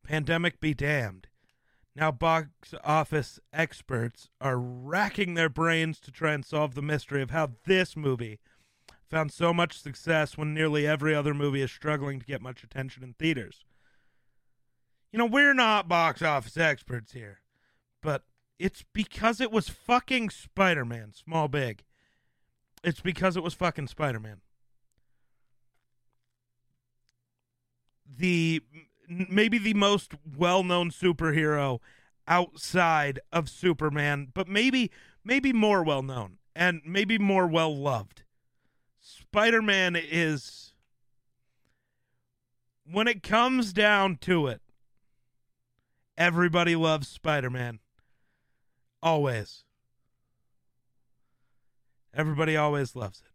Pandemic 0.02 0.60
be 0.60 0.72
damned. 0.72 1.26
Now, 1.94 2.10
box 2.10 2.72
office 2.82 3.38
experts 3.52 4.30
are 4.40 4.58
racking 4.58 5.34
their 5.34 5.50
brains 5.50 6.00
to 6.00 6.10
try 6.10 6.32
and 6.32 6.42
solve 6.42 6.74
the 6.74 6.80
mystery 6.80 7.20
of 7.20 7.32
how 7.32 7.50
this 7.66 7.98
movie 7.98 8.40
found 9.10 9.30
so 9.30 9.52
much 9.52 9.78
success 9.78 10.38
when 10.38 10.54
nearly 10.54 10.86
every 10.86 11.14
other 11.14 11.34
movie 11.34 11.60
is 11.60 11.70
struggling 11.70 12.18
to 12.18 12.24
get 12.26 12.40
much 12.40 12.64
attention 12.64 13.02
in 13.02 13.12
theaters 13.12 13.62
you 15.14 15.18
know, 15.18 15.26
we're 15.26 15.54
not 15.54 15.86
box 15.86 16.22
office 16.22 16.56
experts 16.56 17.12
here, 17.12 17.38
but 18.02 18.24
It's 18.58 18.84
because 18.92 19.40
it 19.40 19.52
was 19.52 19.68
fucking 19.68 20.30
Spider 20.30 20.84
Man, 20.84 21.12
small 21.12 21.46
big. 21.46 21.84
It's 22.82 23.00
because 23.00 23.36
it 23.36 23.42
was 23.44 23.54
fucking 23.54 23.86
Spider 23.86 24.18
Man. 24.18 24.40
The 28.04 28.60
maybe 29.08 29.56
the 29.56 29.74
most 29.74 30.14
well 30.36 30.64
known 30.64 30.90
superhero 30.90 31.78
outside 32.26 33.20
of 33.32 33.48
Superman, 33.48 34.32
but 34.34 34.48
maybe 34.48 34.90
maybe 35.22 35.52
more 35.52 35.84
well 35.84 36.02
known 36.02 36.38
and 36.56 36.82
maybe 36.84 37.18
more 37.18 37.46
well 37.46 37.76
loved. 37.76 38.24
Spider 39.00 39.62
Man 39.62 39.94
is 39.94 40.74
when 42.84 43.06
it 43.06 43.22
comes 43.22 43.72
down 43.72 44.16
to 44.22 44.48
it, 44.48 44.60
everybody 46.16 46.76
loves 46.76 47.08
Spider 47.08 47.50
Man. 47.50 47.80
Always. 49.02 49.64
Everybody 52.14 52.56
always 52.56 52.94
loves 52.94 53.20
it. 53.20 53.34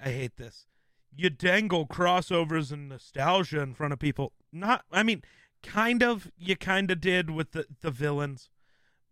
I 0.00 0.10
hate 0.10 0.36
this. 0.36 0.66
You 1.14 1.28
dangle 1.30 1.86
crossovers 1.86 2.70
and 2.70 2.88
nostalgia 2.88 3.60
in 3.60 3.74
front 3.74 3.92
of 3.92 3.98
people. 3.98 4.32
Not, 4.52 4.84
I 4.92 5.02
mean, 5.02 5.22
kind 5.62 6.02
of, 6.02 6.30
you 6.38 6.56
kind 6.56 6.90
of 6.90 7.00
did 7.00 7.30
with 7.30 7.50
the, 7.52 7.66
the 7.80 7.90
villains, 7.90 8.48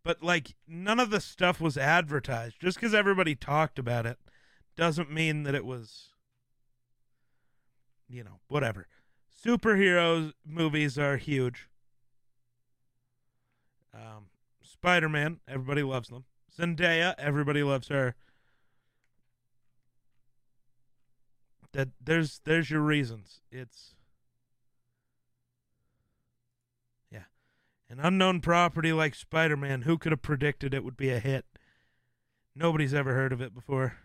but 0.06 0.22
like 0.22 0.54
none 0.68 1.00
of 1.00 1.10
the 1.10 1.20
stuff 1.20 1.60
was 1.60 1.76
advertised. 1.76 2.60
Just 2.60 2.76
because 2.76 2.94
everybody 2.94 3.34
talked 3.34 3.76
about 3.76 4.06
it 4.06 4.18
doesn't 4.76 5.10
mean 5.10 5.42
that 5.42 5.56
it 5.56 5.66
was, 5.66 6.10
you 8.08 8.22
know, 8.22 8.38
whatever. 8.46 8.86
Superheroes 9.44 10.32
movies 10.46 10.96
are 10.96 11.16
huge. 11.16 11.68
Um, 13.92 14.26
Spider 14.62 15.08
Man, 15.08 15.40
everybody 15.48 15.82
loves 15.82 16.08
them. 16.08 16.24
Zendaya, 16.56 17.16
everybody 17.18 17.64
loves 17.64 17.88
her. 17.88 18.14
That 21.72 21.88
there's 22.00 22.40
there's 22.44 22.70
your 22.70 22.80
reasons. 22.80 23.40
It's 23.50 23.95
an 27.88 28.00
unknown 28.00 28.40
property 28.40 28.92
like 28.92 29.14
Spider 29.14 29.56
Man. 29.56 29.82
Who 29.82 29.98
could 29.98 30.12
have 30.12 30.22
predicted 30.22 30.74
it 30.74 30.84
would 30.84 30.96
be 30.96 31.10
a 31.10 31.18
hit? 31.18 31.44
Nobody's 32.54 32.94
ever 32.94 33.14
heard 33.14 33.32
of 33.32 33.40
it 33.40 33.54
before. 33.54 33.96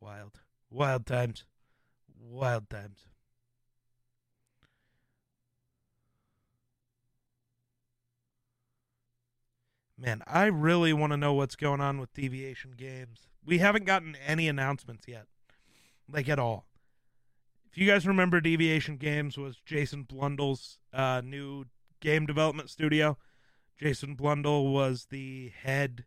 Wild, 0.00 0.40
wild 0.70 1.06
times, 1.06 1.44
wild 2.18 2.68
times. 2.68 3.06
Man, 10.02 10.22
I 10.26 10.46
really 10.46 10.92
want 10.92 11.12
to 11.12 11.16
know 11.16 11.32
what's 11.32 11.54
going 11.54 11.80
on 11.80 12.00
with 12.00 12.12
Deviation 12.12 12.72
Games. 12.76 13.28
We 13.44 13.58
haven't 13.58 13.84
gotten 13.84 14.16
any 14.26 14.48
announcements 14.48 15.06
yet, 15.06 15.26
like 16.10 16.28
at 16.28 16.40
all. 16.40 16.66
If 17.70 17.78
you 17.78 17.86
guys 17.86 18.04
remember, 18.04 18.40
Deviation 18.40 18.96
Games 18.96 19.38
was 19.38 19.60
Jason 19.64 20.02
Blundell's 20.02 20.78
uh, 20.92 21.22
new 21.24 21.66
game 22.02 22.26
development 22.26 22.68
studio. 22.68 23.16
Jason 23.78 24.14
Blundell 24.14 24.66
was 24.66 25.06
the 25.10 25.52
head 25.62 26.04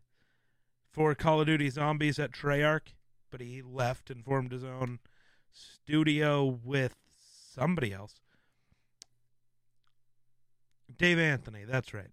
for 0.92 1.14
Call 1.16 1.40
of 1.40 1.48
Duty 1.48 1.68
Zombies 1.68 2.20
at 2.20 2.30
Treyarch, 2.30 2.94
but 3.30 3.40
he 3.40 3.60
left 3.60 4.08
and 4.10 4.24
formed 4.24 4.52
his 4.52 4.62
own 4.62 5.00
studio 5.52 6.44
with 6.44 6.94
somebody 7.18 7.92
else. 7.92 8.20
Dave 10.96 11.18
Anthony, 11.18 11.64
that's 11.64 11.92
right. 11.92 12.10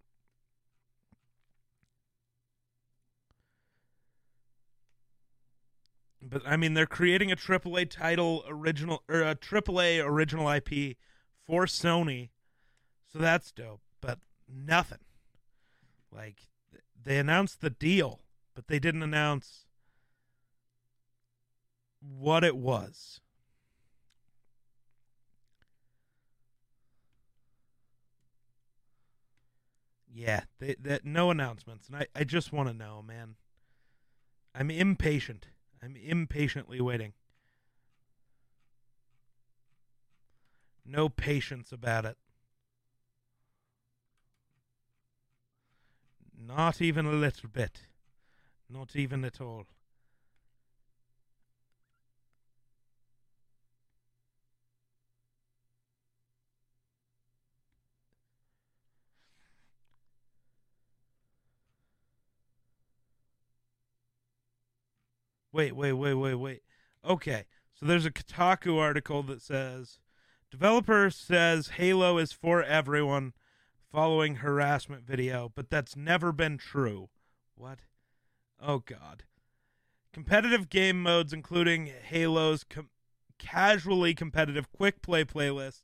But 6.22 6.42
I 6.46 6.56
mean, 6.56 6.74
they're 6.74 6.86
creating 6.86 7.32
a 7.32 7.36
AAA 7.36 7.90
title 7.90 8.44
original 8.48 9.04
or 9.10 9.22
a 9.22 9.36
AAA 9.36 10.04
original 10.04 10.50
IP 10.50 10.98
for 11.46 11.66
Sony, 11.66 12.30
so 13.14 13.20
that's 13.20 13.52
dope. 13.52 13.82
But 14.02 14.20
nothing. 14.50 15.00
Like 16.12 16.48
they 17.02 17.18
announced 17.18 17.62
the 17.62 17.70
deal, 17.70 18.22
but 18.56 18.68
they 18.68 18.80
didn't 18.80 19.04
announce 19.04 19.66
what 22.02 22.44
it 22.44 22.58
was. 22.58 23.22
Yeah, 30.16 30.42
they, 30.60 30.76
that 30.80 31.06
no 31.06 31.32
announcements, 31.32 31.88
and 31.88 31.98
I, 31.98 32.08
I 32.16 32.24
just 32.24 32.54
want 32.54 32.70
to 32.70 32.74
know, 32.74 33.02
man. 33.02 33.36
I'm 34.54 34.70
impatient. 34.70 35.48
I'm 35.82 35.96
impatiently 35.96 36.80
waiting. 36.80 37.14
No 40.86 41.10
patience 41.10 41.72
about 41.72 42.06
it. 42.06 42.18
Not 46.46 46.82
even 46.82 47.06
a 47.06 47.12
little 47.12 47.50
bit. 47.50 47.82
Not 48.70 48.96
even 48.96 49.24
at 49.24 49.40
all. 49.40 49.66
Wait, 65.54 65.76
wait, 65.76 65.94
wait, 65.94 66.16
wait, 66.16 66.34
wait. 66.34 66.64
Okay, 67.06 67.46
so 67.74 67.86
there's 67.86 68.06
a 68.06 68.12
Kotaku 68.12 68.80
article 68.80 69.22
that 69.24 69.42
says 69.42 70.00
developer 70.52 71.10
says 71.10 71.70
Halo 71.78 72.18
is 72.18 72.34
for 72.34 72.64
everyone 72.64 73.34
following 73.94 74.38
harassment 74.38 75.06
video, 75.06 75.52
but 75.54 75.70
that's 75.70 75.96
never 75.96 76.32
been 76.32 76.58
true. 76.58 77.10
What? 77.56 77.78
Oh 78.60 78.80
God. 78.80 79.24
Competitive 80.12 80.68
game 80.68 81.02
modes, 81.02 81.32
including 81.32 81.92
Halo's 82.10 82.64
com- 82.64 82.90
casually 83.38 84.16
competitive 84.16 84.72
quick 84.72 85.04
play 85.04 85.24
playlist, 85.24 85.84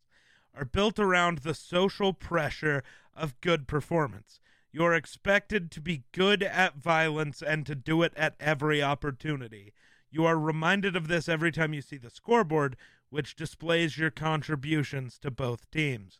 are 0.55 0.65
built 0.65 0.97
around 0.97 1.39
the 1.39 1.53
social 1.53 2.11
pressure 2.11 2.81
of 3.15 3.39
good 3.41 3.67
performance. 3.67 4.39
You're 4.71 4.95
expected 4.95 5.69
to 5.71 5.81
be 5.81 6.03
good 6.11 6.41
at 6.41 6.77
violence 6.77 7.43
and 7.43 7.63
to 7.67 7.75
do 7.75 8.01
it 8.01 8.13
at 8.15 8.35
every 8.39 8.81
opportunity. 8.81 9.71
You 10.09 10.25
are 10.25 10.39
reminded 10.39 10.95
of 10.95 11.09
this 11.09 11.29
every 11.29 11.51
time 11.51 11.75
you 11.75 11.83
see 11.83 11.97
the 11.97 12.09
scoreboard, 12.09 12.75
which 13.11 13.35
displays 13.35 13.99
your 13.99 14.09
contributions 14.09 15.19
to 15.19 15.29
both 15.29 15.69
teams. 15.69 16.19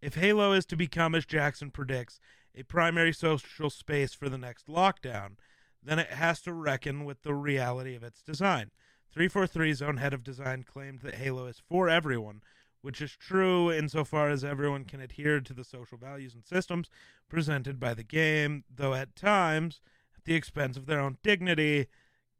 If 0.00 0.14
Halo 0.14 0.52
is 0.52 0.64
to 0.66 0.76
become, 0.76 1.14
as 1.14 1.26
Jackson 1.26 1.70
predicts, 1.70 2.20
a 2.54 2.62
primary 2.62 3.12
social 3.12 3.70
space 3.70 4.14
for 4.14 4.28
the 4.28 4.38
next 4.38 4.66
lockdown, 4.66 5.36
then 5.82 5.98
it 5.98 6.10
has 6.10 6.40
to 6.42 6.52
reckon 6.52 7.04
with 7.04 7.22
the 7.22 7.34
reality 7.34 7.94
of 7.94 8.02
its 8.02 8.22
design. 8.22 8.70
343's 9.14 9.82
own 9.82 9.96
head 9.98 10.14
of 10.14 10.24
design 10.24 10.62
claimed 10.62 11.00
that 11.00 11.16
Halo 11.16 11.46
is 11.46 11.60
for 11.68 11.88
everyone, 11.88 12.42
which 12.82 13.02
is 13.02 13.16
true 13.16 13.70
insofar 13.70 14.30
as 14.30 14.44
everyone 14.44 14.84
can 14.84 15.00
adhere 15.00 15.40
to 15.40 15.52
the 15.52 15.64
social 15.64 15.98
values 15.98 16.34
and 16.34 16.44
systems 16.44 16.88
presented 17.28 17.78
by 17.78 17.92
the 17.92 18.04
game, 18.04 18.64
though 18.74 18.94
at 18.94 19.16
times 19.16 19.80
at 20.16 20.24
the 20.24 20.34
expense 20.34 20.76
of 20.76 20.86
their 20.86 21.00
own 21.00 21.18
dignity, 21.22 21.88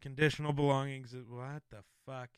conditional 0.01 0.53
belongings. 0.53 1.15
What 1.29 1.63
the 1.71 1.83
fuck? 2.07 2.31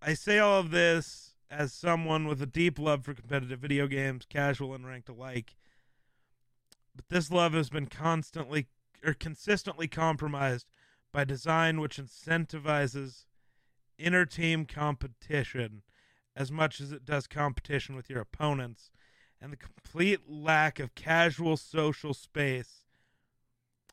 I 0.00 0.14
say 0.14 0.38
all 0.38 0.60
of 0.60 0.70
this 0.70 1.31
as 1.52 1.72
someone 1.72 2.26
with 2.26 2.40
a 2.40 2.46
deep 2.46 2.78
love 2.78 3.04
for 3.04 3.12
competitive 3.12 3.60
video 3.60 3.86
games, 3.86 4.26
casual 4.28 4.74
and 4.74 4.86
ranked 4.86 5.08
alike. 5.08 5.54
But 6.96 7.08
this 7.10 7.30
love 7.30 7.52
has 7.52 7.68
been 7.68 7.86
constantly 7.86 8.68
or 9.04 9.12
consistently 9.12 9.86
compromised 9.86 10.66
by 11.12 11.24
design 11.24 11.80
which 11.80 11.98
incentivizes 11.98 13.26
inter 13.98 14.24
team 14.24 14.64
competition 14.64 15.82
as 16.34 16.50
much 16.50 16.80
as 16.80 16.92
it 16.92 17.04
does 17.04 17.26
competition 17.26 17.94
with 17.94 18.08
your 18.08 18.20
opponents, 18.20 18.90
and 19.40 19.52
the 19.52 19.56
complete 19.56 20.20
lack 20.26 20.78
of 20.78 20.94
casual 20.94 21.58
social 21.58 22.14
space 22.14 22.84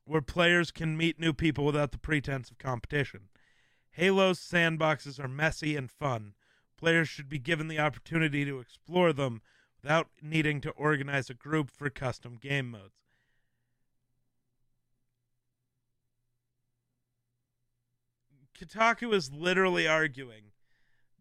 where 0.06 0.22
players 0.22 0.72
can 0.72 0.96
meet 0.96 1.20
new 1.20 1.34
people 1.34 1.66
without 1.66 1.92
the 1.92 1.98
pretense 1.98 2.50
of 2.50 2.58
competition. 2.58 3.28
Halo's 3.92 4.40
sandboxes 4.40 5.22
are 5.22 5.28
messy 5.28 5.76
and 5.76 5.92
fun. 5.92 6.34
Players 6.80 7.10
should 7.10 7.28
be 7.28 7.40
given 7.40 7.68
the 7.68 7.80
opportunity 7.80 8.46
to 8.46 8.60
explore 8.60 9.12
them 9.12 9.42
without 9.84 10.08
needing 10.22 10.62
to 10.62 10.70
organize 10.72 11.30
a 11.30 11.34
group 11.34 11.70
for 11.70 11.90
custom 11.90 12.38
game 12.40 12.72
modes. 12.72 12.94
Kotaku 18.58 19.14
is 19.14 19.30
literally 19.30 19.90
arguing 19.90 20.52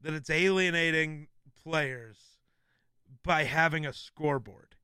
that 0.00 0.14
it's 0.14 0.30
alienating 0.30 1.26
players 1.60 2.18
by 3.24 3.42
having 3.42 3.84
a 3.84 3.92
scoreboard. 3.92 4.76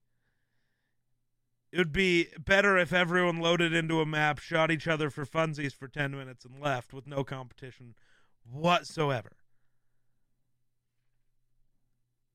It 1.71 1.79
would 1.79 1.93
be 1.93 2.29
better 2.37 2.77
if 2.79 2.93
everyone 2.93 3.39
loaded 3.39 3.73
into 3.73 4.01
a 4.01 4.07
map, 4.07 4.41
shot 4.41 4.73
each 4.73 4.89
other 4.89 5.09
for 5.09 5.25
funsies 5.25 5.73
for 5.73 5.87
10 5.87 6.13
minutes, 6.13 6.45
and 6.45 6.61
left 6.61 6.93
with 6.93 7.07
no 7.07 7.23
competition 7.23 7.95
whatsoever. 8.45 9.37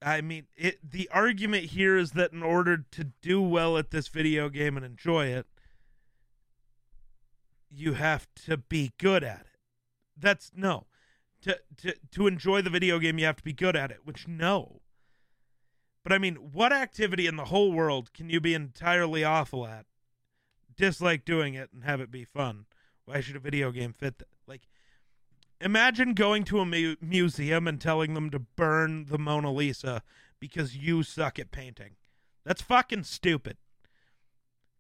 I 0.02 0.22
mean, 0.22 0.48
it. 0.56 0.80
The 0.92 1.10
argument 1.10 1.66
here 1.66 1.98
is 1.98 2.12
that 2.12 2.32
in 2.32 2.42
order 2.42 2.86
to 2.92 3.04
do 3.22 3.42
well 3.42 3.78
at 3.78 3.92
this 3.92 4.08
video 4.08 4.50
game 4.50 4.78
and 4.78 4.86
enjoy 4.86 5.28
it, 5.28 5.46
you 7.70 7.94
have 7.94 8.28
to 8.46 8.58
be 8.58 8.94
good 8.98 9.24
at 9.24 9.42
it. 9.42 9.60
That's 10.18 10.52
no. 10.56 10.86
To 11.42 11.60
to 11.82 11.96
to 12.12 12.28
enjoy 12.28 12.62
the 12.62 12.70
video 12.70 13.00
game, 13.00 13.18
you 13.20 13.26
have 13.26 13.38
to 13.38 13.44
be 13.44 13.54
good 13.54 13.76
at 13.76 13.92
it. 13.92 14.00
Which 14.06 14.28
no. 14.28 14.82
But 16.04 16.14
I 16.14 16.18
mean, 16.18 16.36
what 16.36 16.72
activity 16.72 17.28
in 17.28 17.36
the 17.36 17.46
whole 17.46 17.74
world 17.74 18.14
can 18.14 18.30
you 18.30 18.40
be 18.40 18.54
entirely 18.54 19.24
awful 19.24 19.68
at, 19.68 19.86
dislike 20.78 21.26
doing 21.26 21.56
it, 21.56 21.72
and 21.74 21.84
have 21.84 22.00
it 22.00 22.10
be 22.10 22.24
fun? 22.24 22.66
Why 23.04 23.20
should 23.20 23.36
a 23.36 23.40
video 23.40 23.72
game 23.72 23.94
fit 23.94 24.20
that? 24.20 24.28
Imagine 25.62 26.14
going 26.14 26.44
to 26.46 26.60
a 26.60 26.66
mu- 26.66 26.96
museum 27.02 27.68
and 27.68 27.82
telling 27.82 28.14
them 28.14 28.30
to 28.30 28.40
burn 28.40 29.06
the 29.06 29.18
Mona 29.18 29.52
Lisa 29.52 30.04
because 30.40 30.78
you 30.78 31.04
suck 31.04 31.38
at 31.38 31.52
painting. 31.52 31.96
That's 32.46 32.62
fucking 32.62 33.04
stupid. 33.04 33.58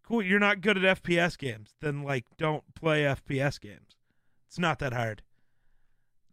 Cool, 0.04 0.24
you're 0.24 0.40
not 0.40 0.62
good 0.62 0.84
at 0.84 1.04
FPS 1.04 1.38
games. 1.38 1.76
Then 1.82 2.04
like 2.04 2.26
don't 2.38 2.64
play 2.74 3.04
FPS 3.04 3.60
games. 3.60 3.98
It's 4.48 4.58
not 4.58 4.80
that 4.80 4.94
hard. 4.94 5.22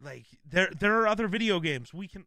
Like 0.01 0.25
there 0.43 0.71
there 0.79 0.99
are 0.99 1.07
other 1.07 1.27
video 1.27 1.59
games 1.59 1.93
we 1.93 2.07
can 2.07 2.25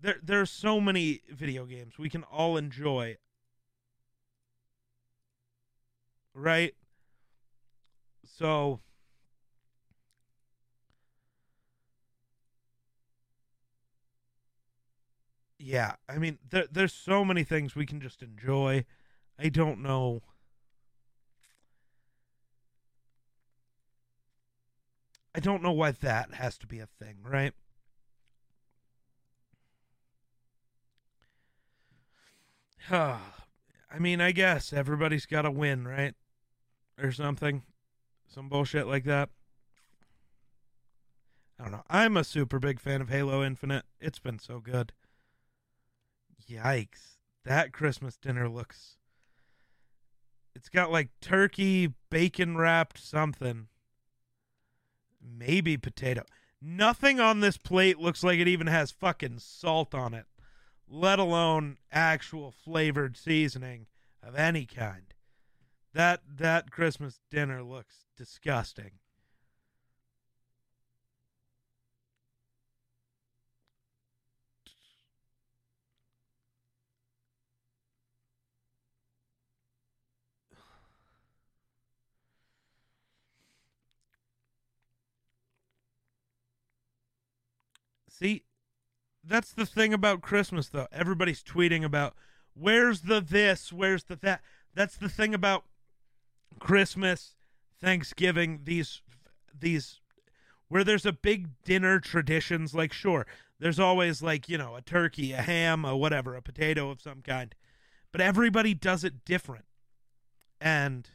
there 0.00 0.18
there 0.22 0.40
are 0.40 0.46
so 0.46 0.80
many 0.80 1.20
video 1.30 1.66
games 1.66 1.98
we 1.98 2.08
can 2.08 2.24
all 2.24 2.56
enjoy. 2.56 3.18
Right? 6.34 6.74
So 8.24 8.80
yeah, 15.68 15.96
I 16.08 16.16
mean, 16.16 16.38
there, 16.48 16.64
there's 16.72 16.94
so 16.94 17.26
many 17.26 17.44
things 17.44 17.76
we 17.76 17.84
can 17.84 18.00
just 18.00 18.22
enjoy. 18.22 18.86
I 19.38 19.50
don't 19.50 19.82
know. 19.82 20.22
I 25.34 25.40
don't 25.40 25.62
know 25.62 25.72
why 25.72 25.90
that 25.90 26.32
has 26.34 26.56
to 26.58 26.66
be 26.66 26.78
a 26.78 26.86
thing, 26.86 27.18
right? 27.22 27.52
I 32.90 33.18
mean, 33.98 34.22
I 34.22 34.32
guess 34.32 34.72
everybody's 34.72 35.26
got 35.26 35.42
to 35.42 35.50
win, 35.50 35.86
right? 35.86 36.14
Or 36.98 37.12
something. 37.12 37.62
Some 38.26 38.48
bullshit 38.48 38.86
like 38.86 39.04
that. 39.04 39.28
I 41.60 41.64
don't 41.64 41.72
know. 41.72 41.84
I'm 41.90 42.16
a 42.16 42.24
super 42.24 42.58
big 42.58 42.80
fan 42.80 43.02
of 43.02 43.10
Halo 43.10 43.44
Infinite. 43.44 43.84
It's 44.00 44.18
been 44.18 44.38
so 44.38 44.60
good. 44.60 44.92
Yikes. 46.46 47.16
That 47.44 47.72
Christmas 47.72 48.16
dinner 48.16 48.48
looks. 48.48 48.96
It's 50.54 50.68
got 50.68 50.90
like 50.90 51.08
turkey, 51.20 51.94
bacon 52.10 52.56
wrapped 52.56 52.98
something. 52.98 53.68
Maybe 55.22 55.76
potato. 55.76 56.24
Nothing 56.60 57.20
on 57.20 57.40
this 57.40 57.56
plate 57.56 57.98
looks 57.98 58.24
like 58.24 58.38
it 58.38 58.48
even 58.48 58.66
has 58.66 58.90
fucking 58.90 59.38
salt 59.38 59.94
on 59.94 60.14
it, 60.14 60.26
let 60.88 61.18
alone 61.18 61.78
actual 61.92 62.50
flavored 62.50 63.16
seasoning 63.16 63.86
of 64.22 64.34
any 64.34 64.66
kind. 64.66 65.14
That 65.94 66.20
that 66.36 66.70
Christmas 66.70 67.20
dinner 67.30 67.62
looks 67.62 68.04
disgusting. 68.16 68.92
See, 88.18 88.42
that's 89.22 89.52
the 89.52 89.66
thing 89.66 89.94
about 89.94 90.22
Christmas, 90.22 90.68
though. 90.68 90.88
Everybody's 90.90 91.42
tweeting 91.42 91.84
about 91.84 92.14
where's 92.54 93.02
the 93.02 93.20
this, 93.20 93.72
where's 93.72 94.04
the 94.04 94.16
that. 94.16 94.40
That's 94.74 94.96
the 94.96 95.08
thing 95.08 95.34
about 95.34 95.64
Christmas, 96.58 97.36
Thanksgiving, 97.80 98.60
these 98.64 99.02
these 99.56 100.00
where 100.68 100.82
there's 100.82 101.06
a 101.06 101.12
big 101.12 101.62
dinner 101.64 102.00
traditions. 102.00 102.74
Like, 102.74 102.92
sure, 102.92 103.24
there's 103.60 103.78
always 103.78 104.20
like 104.20 104.48
you 104.48 104.58
know 104.58 104.74
a 104.74 104.82
turkey, 104.82 105.32
a 105.32 105.42
ham, 105.42 105.84
a 105.84 105.96
whatever, 105.96 106.34
a 106.34 106.42
potato 106.42 106.90
of 106.90 107.00
some 107.00 107.22
kind, 107.22 107.54
but 108.10 108.20
everybody 108.20 108.74
does 108.74 109.04
it 109.04 109.24
different, 109.24 109.66
and 110.60 111.08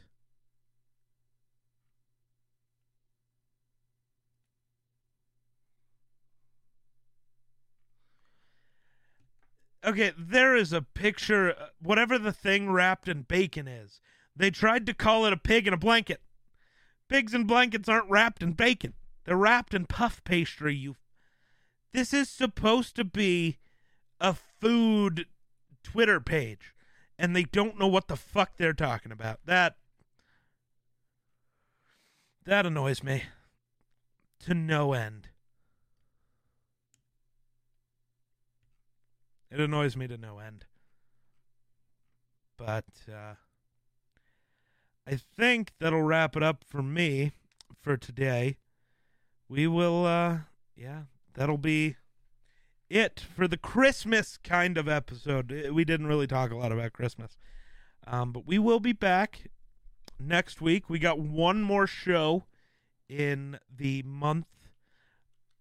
okay, 9.84 10.12
there 10.16 10.56
is 10.56 10.72
a 10.72 10.82
picture, 10.82 11.50
uh, 11.50 11.66
whatever 11.80 12.18
the 12.18 12.32
thing 12.32 12.70
wrapped 12.70 13.08
in 13.08 13.22
bacon 13.22 13.68
is. 13.68 14.00
They 14.36 14.50
tried 14.50 14.86
to 14.86 14.94
call 14.94 15.26
it 15.26 15.32
a 15.32 15.36
pig 15.36 15.66
in 15.66 15.72
a 15.72 15.78
blanket. 15.78 16.20
Pigs 17.08 17.34
in 17.34 17.44
blankets 17.44 17.88
aren't 17.88 18.10
wrapped 18.10 18.42
in 18.42 18.52
bacon. 18.52 18.94
They're 19.24 19.36
wrapped 19.36 19.74
in 19.74 19.86
puff 19.86 20.22
pastry. 20.24 20.74
You. 20.74 20.96
This 21.92 22.12
is 22.12 22.28
supposed 22.28 22.96
to 22.96 23.04
be 23.04 23.58
a 24.20 24.34
food 24.60 25.26
Twitter 25.82 26.20
page, 26.20 26.74
and 27.18 27.36
they 27.36 27.44
don't 27.44 27.78
know 27.78 27.86
what 27.86 28.08
the 28.08 28.16
fuck 28.16 28.56
they're 28.56 28.72
talking 28.72 29.12
about. 29.12 29.40
That. 29.44 29.76
That 32.44 32.66
annoys 32.66 33.02
me. 33.02 33.24
To 34.40 34.54
no 34.54 34.92
end. 34.92 35.28
It 39.54 39.60
annoys 39.60 39.96
me 39.96 40.08
to 40.08 40.18
no 40.18 40.40
end. 40.40 40.64
But 42.56 42.86
uh, 43.08 43.34
I 45.06 45.14
think 45.36 45.70
that'll 45.78 46.02
wrap 46.02 46.36
it 46.36 46.42
up 46.42 46.64
for 46.66 46.82
me 46.82 47.34
for 47.80 47.96
today. 47.96 48.56
We 49.48 49.68
will, 49.68 50.06
uh, 50.06 50.38
yeah, 50.74 51.02
that'll 51.34 51.56
be 51.56 51.94
it 52.90 53.20
for 53.20 53.46
the 53.46 53.56
Christmas 53.56 54.38
kind 54.42 54.76
of 54.76 54.88
episode. 54.88 55.52
Uh, 55.68 55.72
we 55.72 55.84
didn't 55.84 56.08
really 56.08 56.26
talk 56.26 56.50
a 56.50 56.56
lot 56.56 56.72
about 56.72 56.92
Christmas. 56.92 57.38
Um, 58.08 58.32
but 58.32 58.48
we 58.48 58.58
will 58.58 58.80
be 58.80 58.92
back 58.92 59.52
next 60.18 60.60
week. 60.60 60.90
We 60.90 60.98
got 60.98 61.20
one 61.20 61.62
more 61.62 61.86
show 61.86 62.42
in 63.08 63.60
the 63.72 64.02
month 64.02 64.48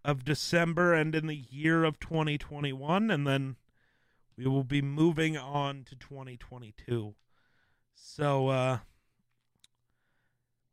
of 0.03 0.25
December 0.25 0.95
and 0.95 1.13
in 1.13 1.27
the 1.27 1.43
year 1.51 1.83
of 1.83 1.99
2021. 1.99 3.11
And 3.11 3.27
then 3.27 3.57
we 4.37 4.45
will 4.45 4.63
be 4.63 4.81
moving 4.81 5.37
on 5.37 5.83
to 5.85 5.95
2022. 5.95 7.15
So, 7.95 8.47
uh, 8.47 8.77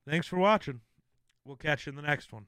thanks 0.09 0.27
for 0.27 0.39
watching. 0.39 0.81
We'll 1.45 1.57
catch 1.57 1.87
you 1.87 1.91
in 1.91 1.97
the 1.97 2.03
next 2.03 2.33
one. 2.33 2.47